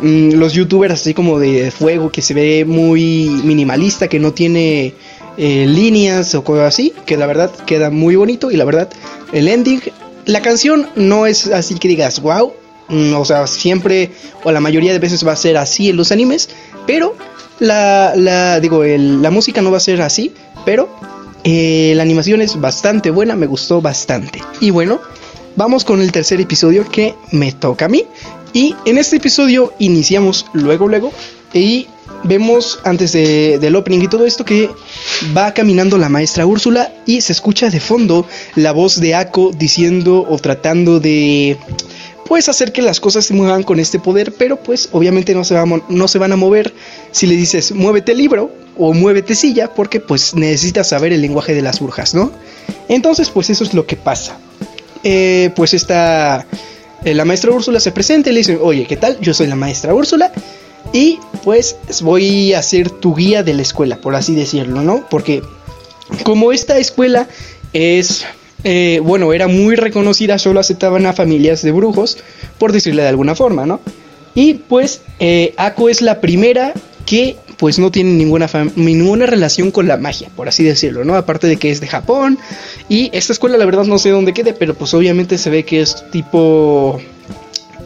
[0.00, 4.92] mm, los youtubers así como de fuego, que se ve muy minimalista, que no tiene
[5.38, 8.90] eh, líneas o cosas así, que la verdad queda muy bonito y la verdad
[9.32, 9.80] el ending,
[10.26, 12.52] la canción no es así que digas wow,
[12.88, 14.12] Mm, o sea, siempre
[14.44, 16.48] o la mayoría de veces va a ser así en los animes,
[16.86, 17.16] pero
[17.58, 20.32] la, la digo, la música no va a ser así,
[20.64, 20.88] pero
[21.42, 24.40] eh, la animación es bastante buena, me gustó bastante.
[24.60, 25.00] Y bueno,
[25.56, 28.04] vamos con el tercer episodio que me toca a mí.
[28.52, 31.12] Y en este episodio iniciamos luego, luego,
[31.52, 31.88] y
[32.26, 34.70] vemos antes de, del opening y todo esto que
[35.36, 40.26] va caminando la maestra Úrsula y se escucha de fondo la voz de Ako diciendo
[40.28, 41.56] o tratando de
[42.26, 45.54] pues hacer que las cosas se muevan con este poder, pero pues obviamente no se,
[45.88, 46.74] no se van a mover
[47.12, 51.62] si le dices muévete libro o muévete silla, porque pues necesitas saber el lenguaje de
[51.62, 52.32] las brujas, ¿no?
[52.88, 54.38] Entonces pues eso es lo que pasa.
[55.02, 56.46] Eh, pues esta,
[57.04, 59.18] eh, la maestra Úrsula se presenta y le dice, oye, ¿qué tal?
[59.20, 60.32] Yo soy la maestra Úrsula
[60.96, 65.06] y pues voy a ser tu guía de la escuela, por así decirlo, ¿no?
[65.10, 65.42] Porque
[66.24, 67.28] como esta escuela
[67.74, 68.24] es
[68.64, 72.16] eh, bueno, era muy reconocida, solo aceptaban a familias de brujos,
[72.58, 73.78] por decirle de alguna forma, ¿no?
[74.34, 76.72] Y pues eh, Ako es la primera
[77.04, 81.14] que pues no tiene ninguna, ninguna relación con la magia, por así decirlo, ¿no?
[81.14, 82.38] Aparte de que es de Japón
[82.88, 85.82] y esta escuela la verdad no sé dónde quede, pero pues obviamente se ve que
[85.82, 87.00] es tipo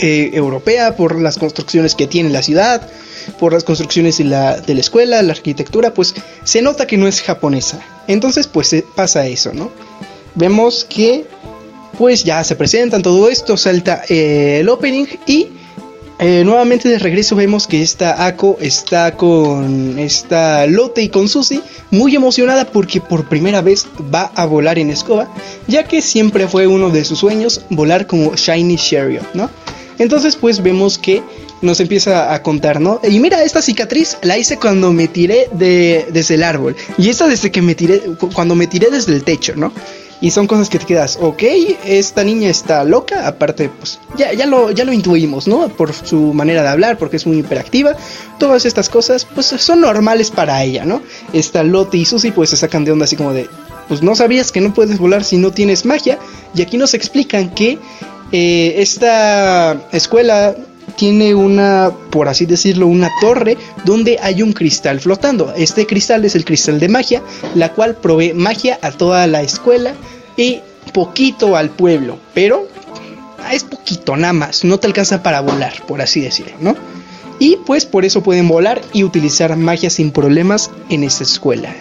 [0.00, 2.88] eh, europea por las construcciones que tiene la ciudad,
[3.38, 7.06] por las construcciones de la, de la escuela, la arquitectura, pues se nota que no
[7.06, 7.80] es japonesa.
[8.08, 9.70] Entonces pues pasa eso, ¿no?
[10.34, 11.24] vemos que
[11.98, 15.48] pues ya se presentan todo esto, salta eh, el opening y
[16.18, 21.62] eh, nuevamente de regreso vemos que esta Ako está con esta Lotte y con Susie
[21.90, 25.32] muy emocionada porque por primera vez va a volar en escoba,
[25.66, 29.50] ya que siempre fue uno de sus sueños volar como Shiny Chariot, ¿no?
[30.00, 31.22] Entonces pues vemos que
[31.62, 33.00] nos empieza a contar, ¿no?
[33.08, 36.74] Y mira, esta cicatriz la hice cuando me tiré de, desde el árbol.
[36.96, 38.02] Y esta desde que me tiré,
[38.34, 39.72] cuando me tiré desde el techo, ¿no?
[40.22, 41.42] Y son cosas que te quedas, ok,
[41.84, 45.68] esta niña está loca, aparte, pues ya, ya, lo, ya lo intuimos, ¿no?
[45.68, 47.96] Por su manera de hablar, porque es muy hiperactiva.
[48.38, 51.00] Todas estas cosas, pues son normales para ella, ¿no?
[51.32, 53.48] Esta Lotte y Susie, pues se sacan de onda así como de,
[53.88, 56.18] pues no sabías que no puedes volar si no tienes magia.
[56.54, 57.78] Y aquí nos explican que
[58.32, 60.54] eh, esta escuela
[60.96, 65.52] tiene una, por así decirlo, una torre donde hay un cristal flotando.
[65.56, 67.22] Este cristal es el cristal de magia,
[67.54, 69.94] la cual provee magia a toda la escuela
[70.36, 70.60] y
[70.92, 72.68] poquito al pueblo, pero
[73.52, 76.76] es poquito nada más, no te alcanza para volar, por así decirlo, ¿no?
[77.38, 81.74] Y pues por eso pueden volar y utilizar magia sin problemas en esta escuela.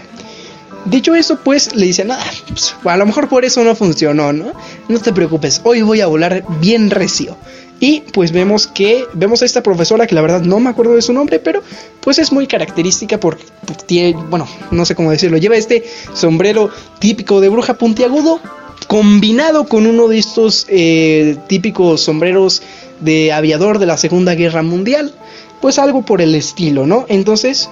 [0.86, 4.54] Dicho eso, pues le dice nada, pues, a lo mejor por eso no funcionó, ¿no?
[4.88, 7.38] No te preocupes, hoy voy a volar bien recio.
[7.82, 11.02] Y pues vemos que vemos a esta profesora que la verdad no me acuerdo de
[11.02, 11.64] su nombre, pero
[12.02, 13.44] pues es muy característica porque
[13.86, 18.42] tiene, bueno, no sé cómo decirlo, lleva este sombrero típico de bruja puntiagudo
[18.88, 22.62] combinado con uno de estos eh, típicos sombreros
[23.00, 25.14] de aviador de la Segunda Guerra Mundial,
[25.62, 27.06] pues algo por el estilo, ¿no?
[27.08, 27.70] Entonces,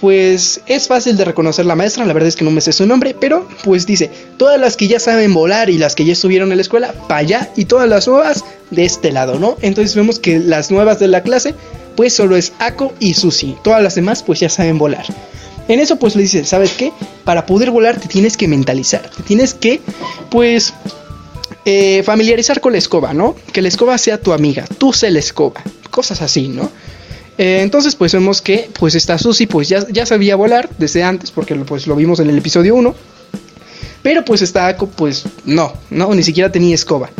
[0.00, 2.86] pues es fácil de reconocer la maestra, la verdad es que no me sé su
[2.86, 6.50] nombre, pero pues dice, todas las que ya saben volar y las que ya estuvieron
[6.50, 9.56] en la escuela, para allá, y todas las nuevas de este lado, ¿no?
[9.60, 11.54] Entonces vemos que las nuevas de la clase,
[11.96, 15.04] pues solo es Ako y Susi, todas las demás pues ya saben volar.
[15.68, 16.92] En eso pues le dice, ¿sabes qué?
[17.24, 19.80] Para poder volar te tienes que mentalizar, te tienes que,
[20.30, 20.72] pues,
[21.64, 23.34] eh, familiarizar con la escoba, ¿no?
[23.52, 26.70] Que la escoba sea tu amiga, tú sé la escoba, cosas así, ¿no?
[27.38, 31.30] Eh, entonces, pues vemos que pues esta Susi pues ya, ya sabía volar desde antes,
[31.30, 32.94] porque pues lo vimos en el episodio 1.
[34.02, 37.10] Pero pues esta pues no, no, ni siquiera tenía escoba.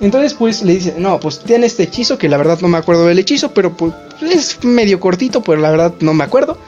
[0.00, 3.06] Entonces pues le dice, no, pues tiene este hechizo, que la verdad no me acuerdo
[3.06, 6.58] del hechizo, pero pues es medio cortito, pero la verdad no me acuerdo.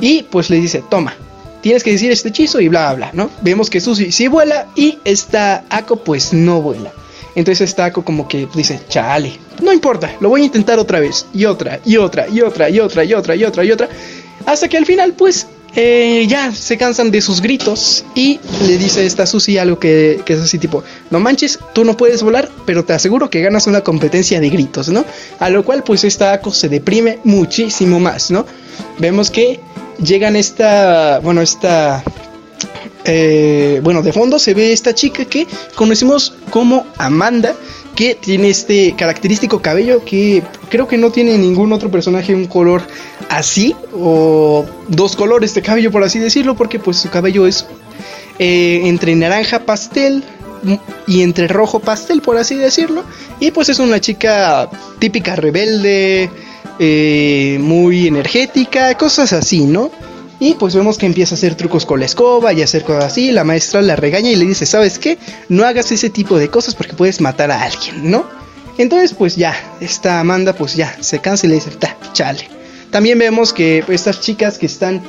[0.00, 1.14] Y pues le dice, toma,
[1.62, 3.30] tienes que decir este hechizo y bla, bla, ¿no?
[3.40, 6.92] Vemos que Susi sí vuela y esta Ako pues no vuela.
[7.34, 11.44] Entonces está como que dice, chale, no importa, lo voy a intentar otra vez, y
[11.44, 13.88] otra, y otra, y otra, y otra, y otra, y otra, y otra,
[14.46, 19.06] hasta que al final, pues, eh, ya se cansan de sus gritos y le dice
[19.06, 22.84] esta Susi algo que, que, es así tipo, no manches, tú no puedes volar, pero
[22.84, 25.06] te aseguro que ganas una competencia de gritos, ¿no?
[25.38, 28.44] A lo cual pues esta Ako se deprime muchísimo más, ¿no?
[28.98, 29.60] Vemos que
[30.02, 32.04] llegan esta, bueno, esta
[33.04, 37.54] eh, bueno, de fondo se ve esta chica que conocemos como Amanda,
[37.94, 42.82] que tiene este característico cabello que creo que no tiene ningún otro personaje un color
[43.28, 47.66] así, o dos colores de cabello por así decirlo, porque pues su cabello es
[48.38, 50.24] eh, entre naranja pastel
[51.06, 53.04] y entre rojo pastel por así decirlo,
[53.40, 56.30] y pues es una chica típica rebelde,
[56.78, 59.90] eh, muy energética, cosas así, ¿no?
[60.42, 63.30] Y pues vemos que empieza a hacer trucos con la escoba y hacer cosas así.
[63.30, 65.16] La maestra la regaña y le dice, ¿sabes qué?
[65.48, 68.24] No hagas ese tipo de cosas porque puedes matar a alguien, ¿no?
[68.76, 72.48] Entonces, pues ya, esta Amanda, pues ya, se cansa y le dice, ta, chale.
[72.90, 75.00] También vemos que estas chicas que están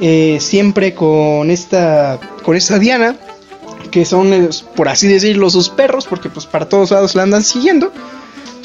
[0.00, 3.16] eh, siempre con esta, con esta Diana,
[3.90, 7.42] que son, eh, por así decirlo, sus perros, porque pues para todos lados la andan
[7.42, 7.92] siguiendo,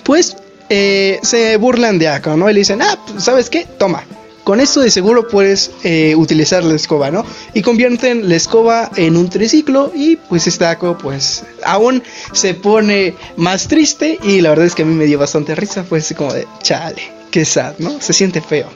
[0.03, 0.37] pues
[0.69, 2.47] eh, se burlan de Ako, ¿no?
[2.47, 3.65] Y le dicen, ah, pues, ¿sabes qué?
[3.79, 4.03] Toma,
[4.51, 7.23] con esto de seguro puedes eh, utilizar la escoba, ¿no?
[7.53, 13.69] Y convierten la escoba en un triciclo y pues Ako pues aún se pone más
[13.69, 16.49] triste y la verdad es que a mí me dio bastante risa, pues como de
[16.61, 18.01] chale, qué sad, ¿no?
[18.01, 18.67] Se siente feo.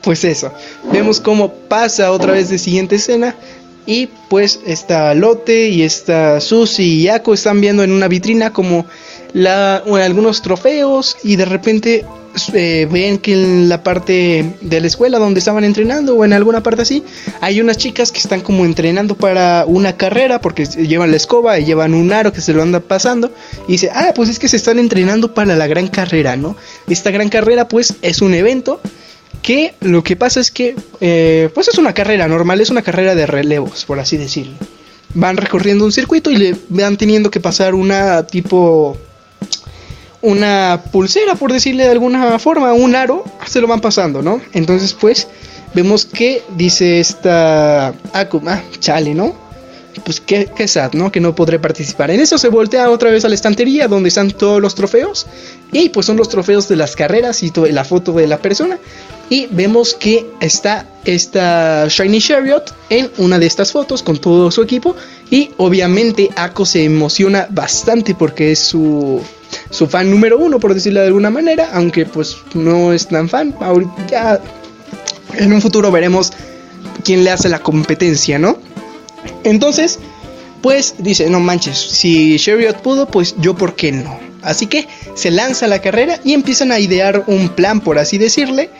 [0.00, 0.50] Pues eso,
[0.90, 3.36] vemos cómo pasa otra vez de siguiente escena
[3.84, 8.86] y pues está Lote y está Susi y Ako están viendo en una vitrina como
[9.34, 12.06] la, algunos trofeos y de repente
[12.52, 16.62] eh, ven que en la parte de la escuela donde estaban entrenando o en alguna
[16.62, 17.04] parte así,
[17.40, 21.64] hay unas chicas que están como entrenando para una carrera porque llevan la escoba y
[21.64, 23.32] llevan un aro que se lo anda pasando
[23.68, 26.56] y dice, ah, pues es que se están entrenando para la gran carrera, ¿no?
[26.88, 28.80] Esta gran carrera pues es un evento
[29.42, 33.16] que lo que pasa es que eh, pues es una carrera normal, es una carrera
[33.16, 34.54] de relevos, por así decirlo.
[35.12, 38.96] Van recorriendo un circuito y le van teniendo que pasar una tipo
[40.24, 44.40] una pulsera, por decirle de alguna forma, un aro, se lo van pasando, ¿no?
[44.54, 45.28] Entonces, pues,
[45.74, 49.34] vemos que dice esta Akuma, chale, ¿no?
[50.02, 51.12] Pues qué, sad, ¿no?
[51.12, 52.10] Que no podré participar.
[52.10, 55.26] En eso se voltea otra vez a la estantería donde están todos los trofeos.
[55.72, 58.78] Y pues son los trofeos de las carreras y la foto de la persona.
[59.30, 64.62] Y vemos que está esta Shiny Chariot en una de estas fotos con todo su
[64.62, 64.96] equipo.
[65.30, 69.22] Y obviamente Ako se emociona bastante porque es su
[69.74, 73.52] su fan número uno, por decirlo de alguna manera, aunque pues no es tan fan.
[73.58, 74.40] Ahorita ya
[75.36, 76.32] en un futuro veremos
[77.02, 78.56] quién le hace la competencia, ¿no?
[79.42, 79.98] Entonces,
[80.62, 84.16] pues dice, no manches, si Chariot pudo, pues yo por qué no.
[84.42, 88.16] Así que se lanza a la carrera y empiezan a idear un plan, por así
[88.16, 88.70] decirle,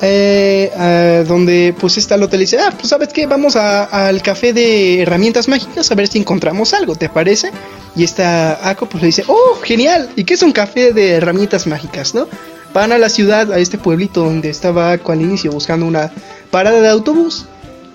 [0.00, 4.52] eh, eh, donde pues esta Lotte le dice, ah, pues sabes qué, vamos al café
[4.52, 7.50] de herramientas mágicas a ver si encontramos algo, ¿te parece?
[7.94, 11.66] Y esta Ako pues le dice, oh, genial, ¿y qué es un café de herramientas
[11.66, 12.28] mágicas, no?
[12.74, 16.12] Van a la ciudad, a este pueblito donde estaba Ako al inicio buscando una
[16.50, 17.46] parada de autobús.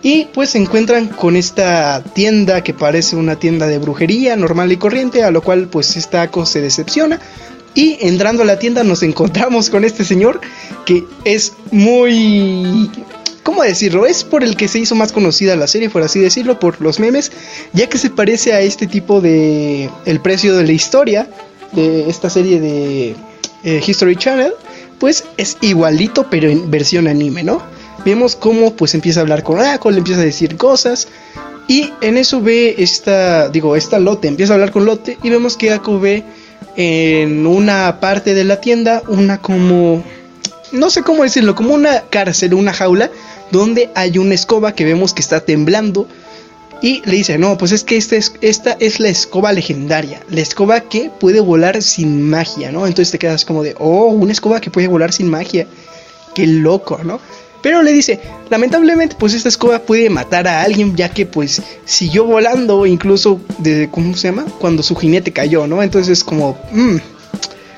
[0.03, 4.77] Y pues se encuentran con esta tienda que parece una tienda de brujería normal y
[4.77, 7.19] corriente, a lo cual pues esta Ako se decepciona
[7.73, 10.41] y entrando a la tienda nos encontramos con este señor
[10.85, 12.89] que es muy...
[13.43, 14.05] ¿Cómo decirlo?
[14.05, 16.99] Es por el que se hizo más conocida la serie, por así decirlo, por los
[16.99, 17.31] memes,
[17.73, 19.89] ya que se parece a este tipo de...
[20.05, 21.27] El precio de la historia
[21.71, 23.15] de esta serie de
[23.63, 24.53] eh, History Channel,
[24.99, 27.61] pues es igualito pero en versión anime, ¿no?
[28.05, 31.07] Vemos cómo pues empieza a hablar con Ako, le empieza a decir cosas
[31.67, 35.57] y en eso ve esta, digo, esta Lote, empieza a hablar con Lote y vemos
[35.57, 36.23] que Ako ve
[36.75, 40.03] en una parte de la tienda una como
[40.71, 43.11] no sé cómo decirlo, como una cárcel, una jaula
[43.51, 46.07] donde hay una escoba que vemos que está temblando
[46.81, 50.41] y le dice, no, pues es que esta es, esta es la escoba legendaria, la
[50.41, 52.87] escoba que puede volar sin magia, ¿no?
[52.87, 55.67] Entonces te quedas como de, oh, una escoba que puede volar sin magia,
[56.33, 57.19] qué loco, ¿no?
[57.61, 62.25] Pero le dice, lamentablemente pues esta escoba puede matar a alguien ya que pues siguió
[62.25, 64.45] volando incluso de, ¿cómo se llama?
[64.59, 65.83] Cuando su jinete cayó, ¿no?
[65.83, 66.97] Entonces como, mmm,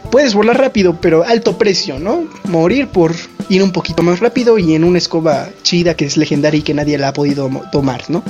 [0.09, 2.27] puedes volar rápido pero alto precio, ¿no?
[2.45, 3.13] Morir por
[3.49, 6.73] ir un poquito más rápido y en una escoba chida que es legendaria y que
[6.73, 8.23] nadie la ha podido tomar, ¿no?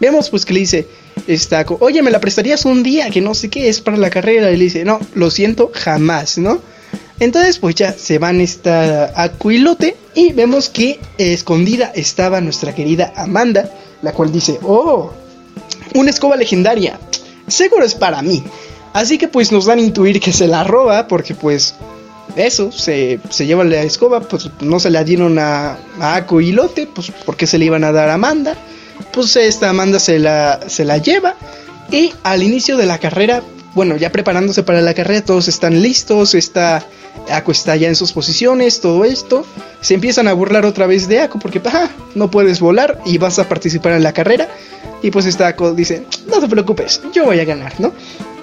[0.00, 0.88] Vemos pues que le dice,
[1.28, 3.08] está, oye, ¿me la prestarías un día?
[3.10, 4.50] Que no sé qué, es para la carrera.
[4.50, 6.60] Y le dice, no, lo siento, jamás, ¿no?
[7.22, 13.70] Entonces pues ya se van esta acuilote y vemos que escondida estaba nuestra querida Amanda,
[14.02, 15.12] la cual dice, oh,
[15.94, 16.98] una escoba legendaria,
[17.46, 18.42] seguro es para mí.
[18.92, 21.76] Así que pues nos dan a intuir que se la roba porque pues
[22.34, 27.46] eso, se, se lleva la escoba, pues no se la dieron a, a pues porque
[27.46, 28.56] se le iban a dar a Amanda.
[29.12, 31.36] Pues esta Amanda se la, se la lleva
[31.92, 33.44] y al inicio de la carrera
[33.74, 36.84] bueno, ya preparándose para la carrera, todos están listos, está
[37.30, 39.46] Ako está ya en sus posiciones, todo esto.
[39.80, 41.60] Se empiezan a burlar otra vez de Ako porque
[42.14, 44.48] no puedes volar y vas a participar en la carrera.
[45.02, 47.92] Y pues está Ako dice, no te preocupes, yo voy a ganar, ¿no?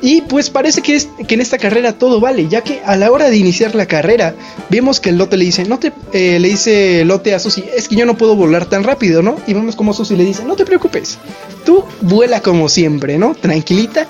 [0.01, 3.11] Y pues parece que, es, que en esta carrera todo vale, ya que a la
[3.11, 4.33] hora de iniciar la carrera,
[4.69, 7.89] vemos que el Lote le dice, no te, eh, le dice Lote a Susi, es
[7.89, 9.37] que yo no puedo volar tan rápido, ¿no?
[9.45, 11.17] Y vemos como Susi le dice, no te preocupes,
[11.65, 13.35] tú vuela como siempre, ¿no?
[13.35, 14.07] Tranquilita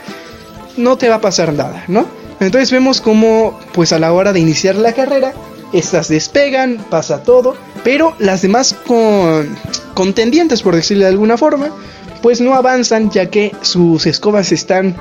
[0.80, 2.08] no te va a pasar nada, ¿no?
[2.40, 5.34] Entonces vemos como, pues a la hora de iniciar la carrera,
[5.74, 9.56] estas despegan, pasa todo, pero las demás con,
[9.94, 11.70] contendientes, por decirlo de alguna forma,
[12.22, 14.96] pues no avanzan ya que sus escobas están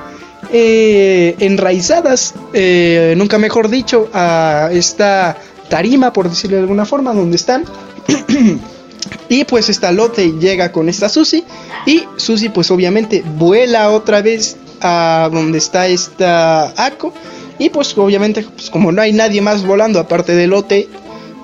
[0.53, 5.37] eh, enraizadas, eh, nunca mejor dicho, a esta
[5.69, 7.65] tarima, por decirlo de alguna forma, donde están.
[9.29, 11.45] y pues esta Lotte llega con esta Susi
[11.87, 17.13] y Susi pues obviamente vuela otra vez a donde está esta Ako
[17.59, 20.89] y pues obviamente pues, como no hay nadie más volando aparte de Lotte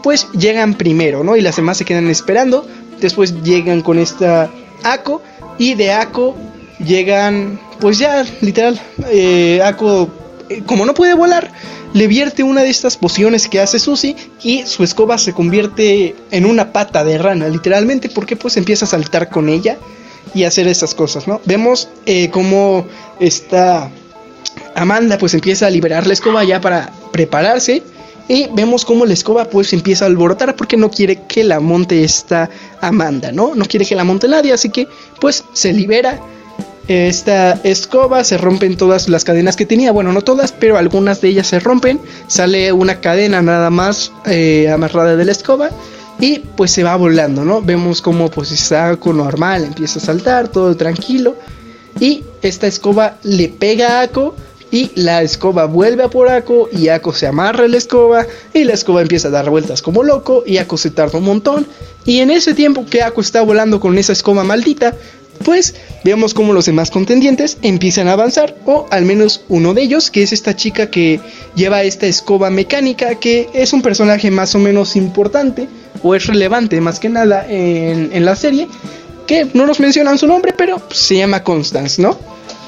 [0.03, 1.35] pues llegan primero, ¿no?
[1.35, 2.67] Y las demás se quedan esperando.
[3.01, 4.51] Después llegan con esta
[4.83, 5.23] Ako
[5.59, 6.37] y de Ako
[6.79, 8.79] llegan pues ya literal
[9.11, 10.11] eh, Ako
[10.51, 11.51] eh, como no puede volar
[11.95, 16.45] le vierte una de estas pociones que hace Susi y su escoba se convierte en
[16.45, 19.79] una pata de rana, literalmente, porque pues empieza a saltar con ella
[20.33, 21.41] y hacer esas cosas, ¿no?
[21.45, 22.87] Vemos eh, cómo
[23.21, 23.91] esta
[24.75, 27.83] Amanda pues empieza a liberar la escoba ya para prepararse
[28.29, 32.03] y vemos cómo la escoba pues empieza a alborotar porque no quiere que la monte
[32.05, 32.49] esta
[32.81, 33.55] Amanda, ¿no?
[33.55, 34.89] No quiere que la monte nadie, así que
[35.21, 36.21] pues se libera
[36.89, 41.29] esta escoba, se rompen todas las cadenas que tenía, bueno, no todas, pero algunas de
[41.29, 45.71] ellas se rompen, sale una cadena nada más eh, amarrada de la escoba
[46.19, 47.63] y pues se va volando, ¿no?
[47.63, 51.37] Vemos como pues está con normal, empieza a saltar, todo tranquilo
[52.01, 54.35] y esta escoba le pega a Ako
[54.71, 58.73] y la escoba vuelve a por Ako y Ako se amarra la escoba y la
[58.73, 61.67] escoba empieza a dar vueltas como loco y Ako se tarda un montón
[62.05, 64.95] y en ese tiempo que Ako está volando con esa escoba maldita
[65.45, 70.11] pues vemos como los demás contendientes empiezan a avanzar, o al menos uno de ellos,
[70.11, 71.21] que es esta chica que
[71.55, 75.69] lleva esta escoba mecánica, que es un personaje más o menos importante,
[76.03, 78.67] o es relevante más que nada en, la serie,
[79.27, 82.19] que no nos mencionan su nombre, pero se llama Constance, ¿no?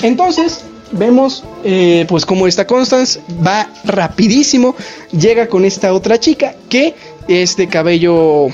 [0.02, 0.60] Entonces,
[0.92, 4.76] vemos eh, pues como esta Constance va rapidísimo,
[5.10, 6.94] llega con esta otra chica que
[7.28, 8.48] es de cabello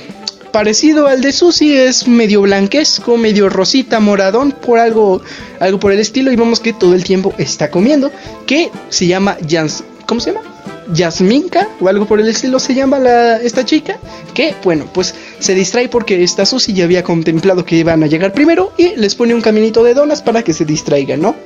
[0.52, 5.22] parecido al de Susi, es medio blanquesco, medio rosita, moradón, por algo,
[5.58, 8.12] algo por el estilo, y vemos que todo el tiempo está comiendo,
[8.46, 10.46] que se llama Jans, ¿cómo se llama?
[10.92, 13.98] Yasminka o algo por el estilo se llama la, esta chica
[14.34, 18.32] que bueno pues se distrae porque esta Susi ya había contemplado que iban a llegar
[18.32, 21.36] primero y les pone un caminito de donas para que se distraigan no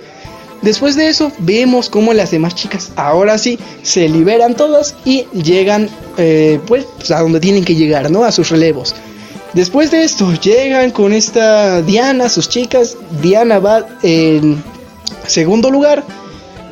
[0.62, 5.88] Después de eso vemos como las demás chicas ahora sí se liberan todas y llegan
[6.16, 8.24] eh, pues, pues, a donde tienen que llegar, ¿no?
[8.24, 8.94] A sus relevos.
[9.52, 12.96] Después de esto llegan con esta Diana, sus chicas.
[13.22, 14.62] Diana va en
[15.26, 16.04] segundo lugar.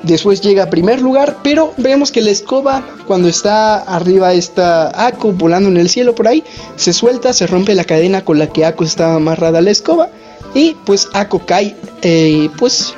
[0.03, 5.32] Después llega a primer lugar, pero vemos que la escoba, cuando está arriba está Ako
[5.32, 6.45] volando en el cielo por ahí,
[6.76, 10.11] se suelta, se rompe la cadena con la que Ako estaba amarrada a la escoba
[10.55, 12.95] y pues Ako cae, eh, pues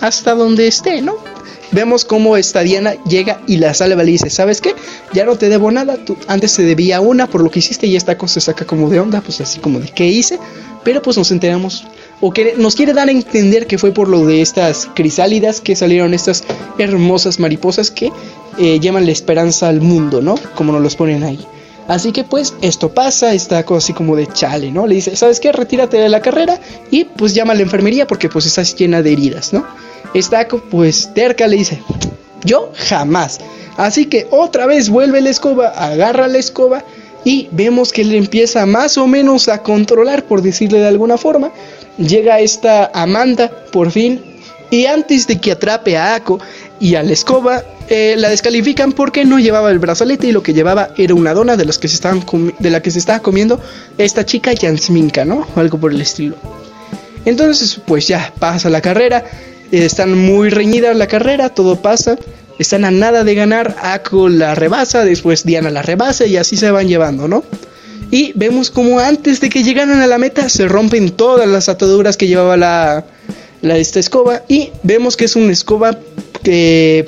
[0.00, 1.14] hasta donde esté, ¿no?
[1.72, 4.74] Vemos cómo esta Diana llega y la salva le dice, ¿sabes qué?
[5.12, 7.96] Ya no te debo nada, tú antes te debía una por lo que hiciste y
[7.96, 10.38] esta cosa se saca como de onda, pues así como de qué hice,
[10.84, 11.84] pero pues nos enteramos
[12.20, 15.76] o que nos quiere dar a entender que fue por lo de estas crisálidas que
[15.76, 16.44] salieron estas
[16.78, 18.10] hermosas mariposas que
[18.58, 20.36] eh, llevan la esperanza al mundo, ¿no?
[20.54, 21.46] Como nos los ponen ahí.
[21.88, 24.86] Así que pues esto pasa, está así como de chale, ¿no?
[24.86, 25.52] Le dice, ¿sabes qué?
[25.52, 26.58] Retírate de la carrera
[26.90, 29.64] y pues llama a la enfermería porque pues estás llena de heridas, ¿no?
[30.14, 31.80] Está pues terca le dice,
[32.44, 33.38] yo jamás.
[33.76, 36.84] Así que otra vez vuelve la escoba, agarra la escoba
[37.24, 41.50] y vemos que le empieza más o menos a controlar, por decirle de alguna forma.
[41.98, 44.22] Llega esta Amanda por fin
[44.70, 46.40] y antes de que atrape a Ako
[46.80, 50.54] y a la escoba, eh, la descalifican porque no llevaba el brazalete y lo que
[50.54, 52.24] llevaba era una dona de, las que se estaban
[52.58, 53.60] de la que se estaba comiendo
[53.98, 55.46] esta chica Jansminka, ¿no?
[55.54, 56.36] O algo por el estilo.
[57.24, 59.24] Entonces, pues ya pasa la carrera
[59.70, 62.16] están muy reñidas la carrera, todo pasa.
[62.58, 63.76] Están a nada de ganar.
[63.82, 67.44] Ako la rebasa, después Diana la rebasa y así se van llevando, ¿no?
[68.10, 72.16] Y vemos como antes de que llegaran a la meta se rompen todas las ataduras
[72.16, 73.04] que llevaba la
[73.62, 74.42] esta escoba.
[74.48, 75.98] Y vemos que es una escoba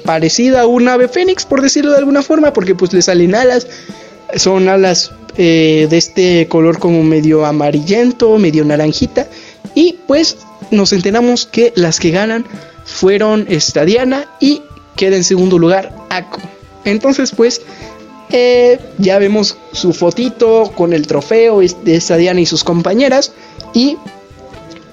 [0.05, 3.67] parecida a un ave fénix, por decirlo de alguna forma, porque pues le salen alas.
[4.37, 9.29] Son alas eh, de este color como medio amarillento, medio naranjita.
[9.75, 10.39] Y pues
[10.71, 12.45] nos enteramos que las que ganan
[12.85, 14.63] fueron esta Diana y
[14.97, 16.41] queda en segundo lugar Ako.
[16.85, 17.63] Entonces pues
[18.31, 23.33] eh, ya vemos su fotito con el trofeo de esta Diana y sus compañeras
[23.75, 23.97] y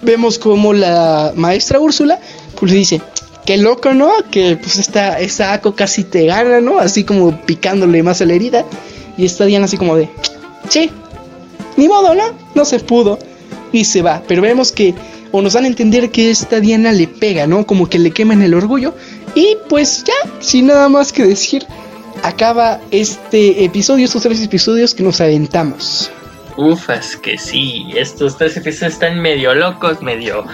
[0.01, 2.19] vemos como la maestra Úrsula
[2.59, 3.01] pues dice,
[3.45, 4.11] qué loco, ¿no?
[4.31, 6.79] Que pues esta, esta Ako casi te gana, ¿no?
[6.79, 8.65] Así como picándole más a la herida.
[9.17, 10.09] Y esta Diana así como de,
[10.67, 10.89] che,
[11.77, 12.23] ni modo, ¿no?
[12.53, 13.19] No se pudo.
[13.71, 14.21] Y se va.
[14.27, 14.93] Pero vemos que
[15.31, 17.65] o nos dan a entender que esta Diana le pega, ¿no?
[17.65, 18.93] Como que le queman el orgullo.
[19.35, 21.65] Y pues ya, sin nada más que decir,
[22.23, 26.09] acaba este episodio, estos tres episodios que nos aventamos.
[26.57, 30.45] Ufas, que sí, estos tres episodios están medio locos, medio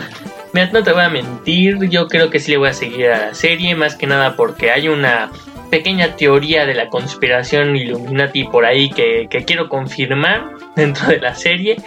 [0.53, 3.27] Mira, no te voy a mentir, yo creo que sí le voy a seguir a
[3.27, 5.31] la serie, más que nada porque hay una
[5.69, 11.35] pequeña teoría de la conspiración Illuminati por ahí que, que quiero confirmar dentro de la
[11.35, 11.77] serie.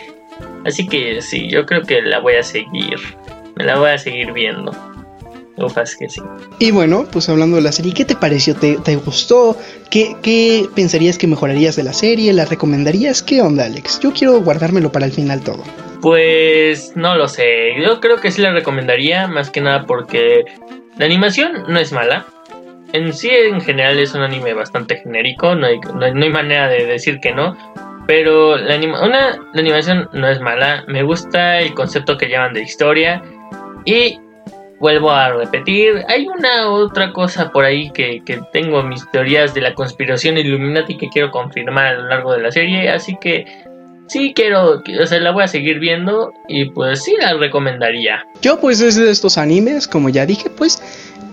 [0.64, 2.98] Así que sí, yo creo que la voy a seguir.
[3.54, 4.72] Me la voy a seguir viendo.
[5.57, 6.20] Ufas que sí.
[6.59, 8.57] Y bueno, pues hablando de la serie, ¿qué te pareció?
[8.57, 9.57] ¿Te, te gustó?
[9.90, 12.32] ¿Qué, ¿Qué pensarías que mejorarías de la serie?
[12.32, 13.22] ¿La recomendarías?
[13.22, 14.00] ¿Qué onda, Alex?
[14.00, 15.62] Yo quiero guardármelo para el final todo.
[16.00, 17.80] Pues no lo sé.
[17.80, 20.44] Yo creo que sí la recomendaría, más que nada porque
[20.98, 22.26] la animación no es mala.
[22.92, 25.55] En sí, en general, es un anime bastante genérico.
[25.55, 27.57] No hay, no hay, no hay manera de decir que no.
[28.07, 30.84] Pero la, anima una, la animación no es mala.
[30.88, 33.22] Me gusta el concepto que llevan de historia.
[33.84, 34.18] Y
[34.81, 39.61] vuelvo a repetir, hay una otra cosa por ahí que, que, tengo mis teorías de
[39.61, 43.47] la conspiración Illuminati que quiero confirmar a lo largo de la serie, así que
[44.07, 48.27] sí quiero, o sea, la voy a seguir viendo y pues sí la recomendaría.
[48.43, 50.83] Yo pues es de estos animes, como ya dije, pues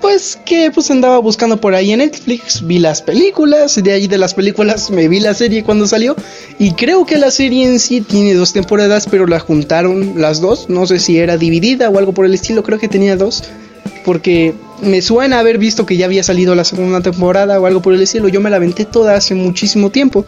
[0.02, 4.18] pues que pues andaba buscando por ahí en Netflix, vi las películas, de ahí de
[4.18, 6.16] las películas me vi la serie cuando salió
[6.58, 10.70] y creo que la serie en sí tiene dos temporadas, pero la juntaron las dos,
[10.70, 13.44] no sé si era dividida o algo por el estilo, creo que tenía dos,
[14.04, 17.94] porque me suena haber visto que ya había salido la segunda temporada o algo por
[17.94, 20.26] el estilo, yo me la aventé toda hace muchísimo tiempo,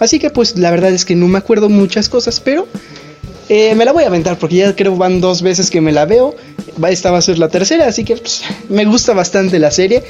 [0.00, 2.68] así que pues la verdad es que no me acuerdo muchas cosas, pero
[3.48, 6.06] eh, me la voy a aventar porque ya creo van dos veces que me la
[6.06, 6.34] veo.
[6.88, 10.02] Esta va a ser la tercera, así que pues, me gusta bastante la serie.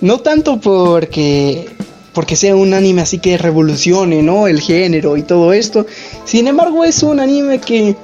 [0.00, 1.68] No tanto porque
[2.12, 4.48] porque sea un anime así que revolucione, ¿no?
[4.48, 5.86] El género y todo esto.
[6.24, 7.94] Sin embargo, es un anime que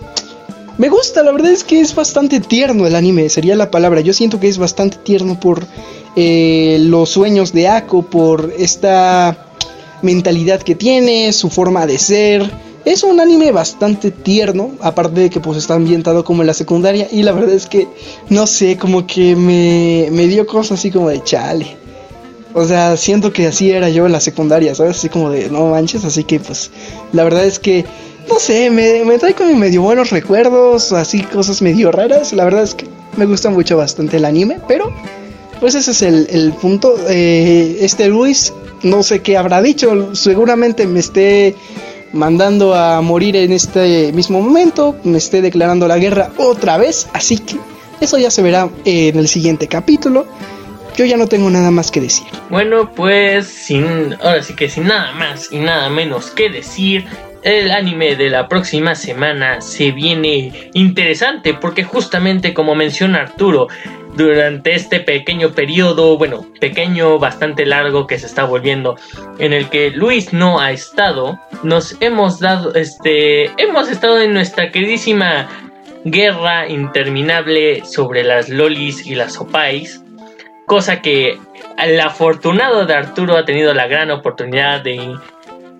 [0.78, 4.00] me gusta, la verdad es que es bastante tierno el anime, sería la palabra.
[4.02, 5.66] Yo siento que es bastante tierno por
[6.16, 9.46] eh, los sueños de Ako, por esta
[10.02, 15.40] mentalidad que tiene, su forma de ser es un anime bastante tierno, aparte de que
[15.40, 17.88] pues está ambientado como en la secundaria y la verdad es que
[18.30, 21.76] no sé, como que me, me dio cosas así como de chale.
[22.54, 24.98] O sea, siento que así era yo en la secundaria, ¿sabes?
[24.98, 26.70] Así como de no manches, así que pues
[27.12, 27.84] la verdad es que
[28.28, 32.32] no sé, me, me trae como medio buenos recuerdos, así cosas medio raras.
[32.32, 34.92] La verdad es que me gusta mucho bastante el anime, pero
[35.58, 36.94] pues ese es el, el punto.
[37.08, 38.52] Eh, este Luis,
[38.84, 41.56] no sé qué habrá dicho, seguramente me esté
[42.16, 47.38] mandando a morir en este mismo momento, me esté declarando la guerra otra vez, así
[47.38, 47.56] que
[48.00, 50.26] eso ya se verá en el siguiente capítulo.
[50.96, 52.26] Yo ya no tengo nada más que decir.
[52.48, 57.04] Bueno, pues sin ahora sí que sin nada más y nada menos que decir,
[57.42, 63.68] el anime de la próxima semana se viene interesante porque justamente como menciona Arturo,
[64.16, 68.96] durante este pequeño periodo, bueno, pequeño, bastante largo que se está volviendo,
[69.38, 74.72] en el que Luis no ha estado, nos hemos dado, este, hemos estado en nuestra
[74.72, 75.48] queridísima
[76.04, 80.02] guerra interminable sobre las lolis y las opais,
[80.66, 81.38] cosa que
[81.78, 85.14] el afortunado de Arturo ha tenido la gran oportunidad de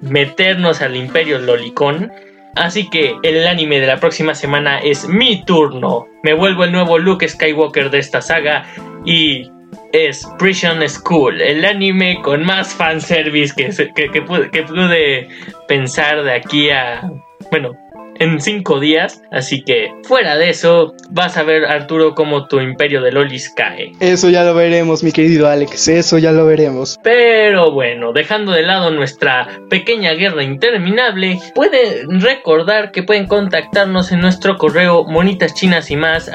[0.02, 2.12] meternos al imperio lolicón
[2.56, 6.06] Así que el anime de la próxima semana es mi turno.
[6.22, 8.64] Me vuelvo el nuevo Luke Skywalker de esta saga
[9.04, 9.50] y
[9.92, 15.28] es Prison School, el anime con más fanservice que, que, que, pude, que pude
[15.68, 17.02] pensar de aquí a...
[17.50, 17.72] Bueno,
[18.18, 19.22] en cinco días.
[19.30, 23.92] Así que fuera de eso, vas a ver, Arturo, cómo tu imperio de Lolis cae.
[24.00, 25.88] Eso ya lo veremos, mi querido Alex.
[25.88, 26.98] Eso ya lo veremos.
[27.02, 34.20] Pero bueno, dejando de lado nuestra pequeña guerra interminable, pueden recordar que pueden contactarnos en
[34.20, 36.30] nuestro correo monitaschinas y más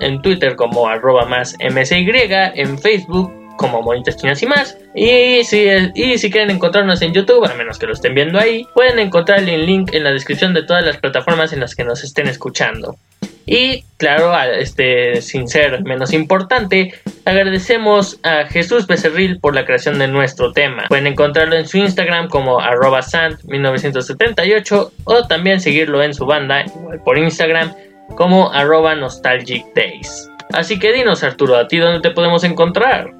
[0.00, 2.06] en Twitter como arroba más msy,
[2.54, 4.76] en Facebook como Monitas Chinas y más.
[4.94, 8.66] Y si, y si quieren encontrarnos en YouTube, a menos que lo estén viendo ahí,
[8.74, 12.04] pueden encontrar el link en la descripción de todas las plataformas en las que nos
[12.04, 12.96] estén escuchando.
[13.46, 16.94] Y claro, este, sin ser menos importante,
[17.24, 20.86] agradecemos a Jesús Becerril por la creación de nuestro tema.
[20.88, 27.00] Pueden encontrarlo en su Instagram como arroba sant1978 o también seguirlo en su banda, igual
[27.04, 27.72] por Instagram,
[28.16, 30.28] como arroba days.
[30.52, 33.12] Así que dinos Arturo, ¿a ti dónde te podemos encontrar?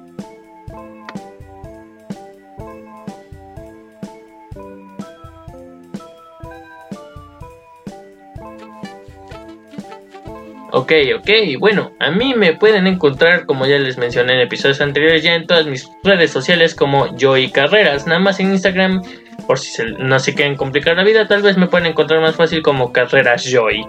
[10.77, 15.23] Ok, ok, bueno, a mí me pueden encontrar, como ya les mencioné en episodios anteriores,
[15.23, 19.01] ya en todas mis redes sociales como Joy Carreras, nada más en Instagram,
[19.47, 22.61] por si no se quieren complicar la vida, tal vez me pueden encontrar más fácil
[22.61, 23.87] como Carreras Joy.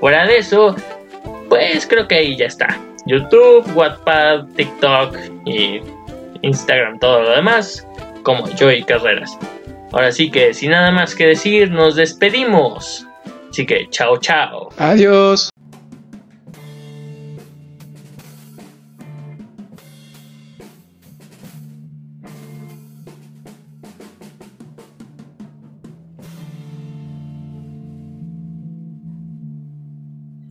[0.00, 0.74] Fuera de eso,
[1.50, 2.80] pues creo que ahí ya está.
[3.04, 5.82] YouTube, WhatsApp, TikTok y
[6.40, 7.86] Instagram, todo lo demás,
[8.22, 9.38] como Joy Carreras.
[9.92, 13.06] Ahora sí que sin nada más que decir, nos despedimos.
[13.50, 14.70] Así que chao, chao.
[14.78, 15.49] Adiós.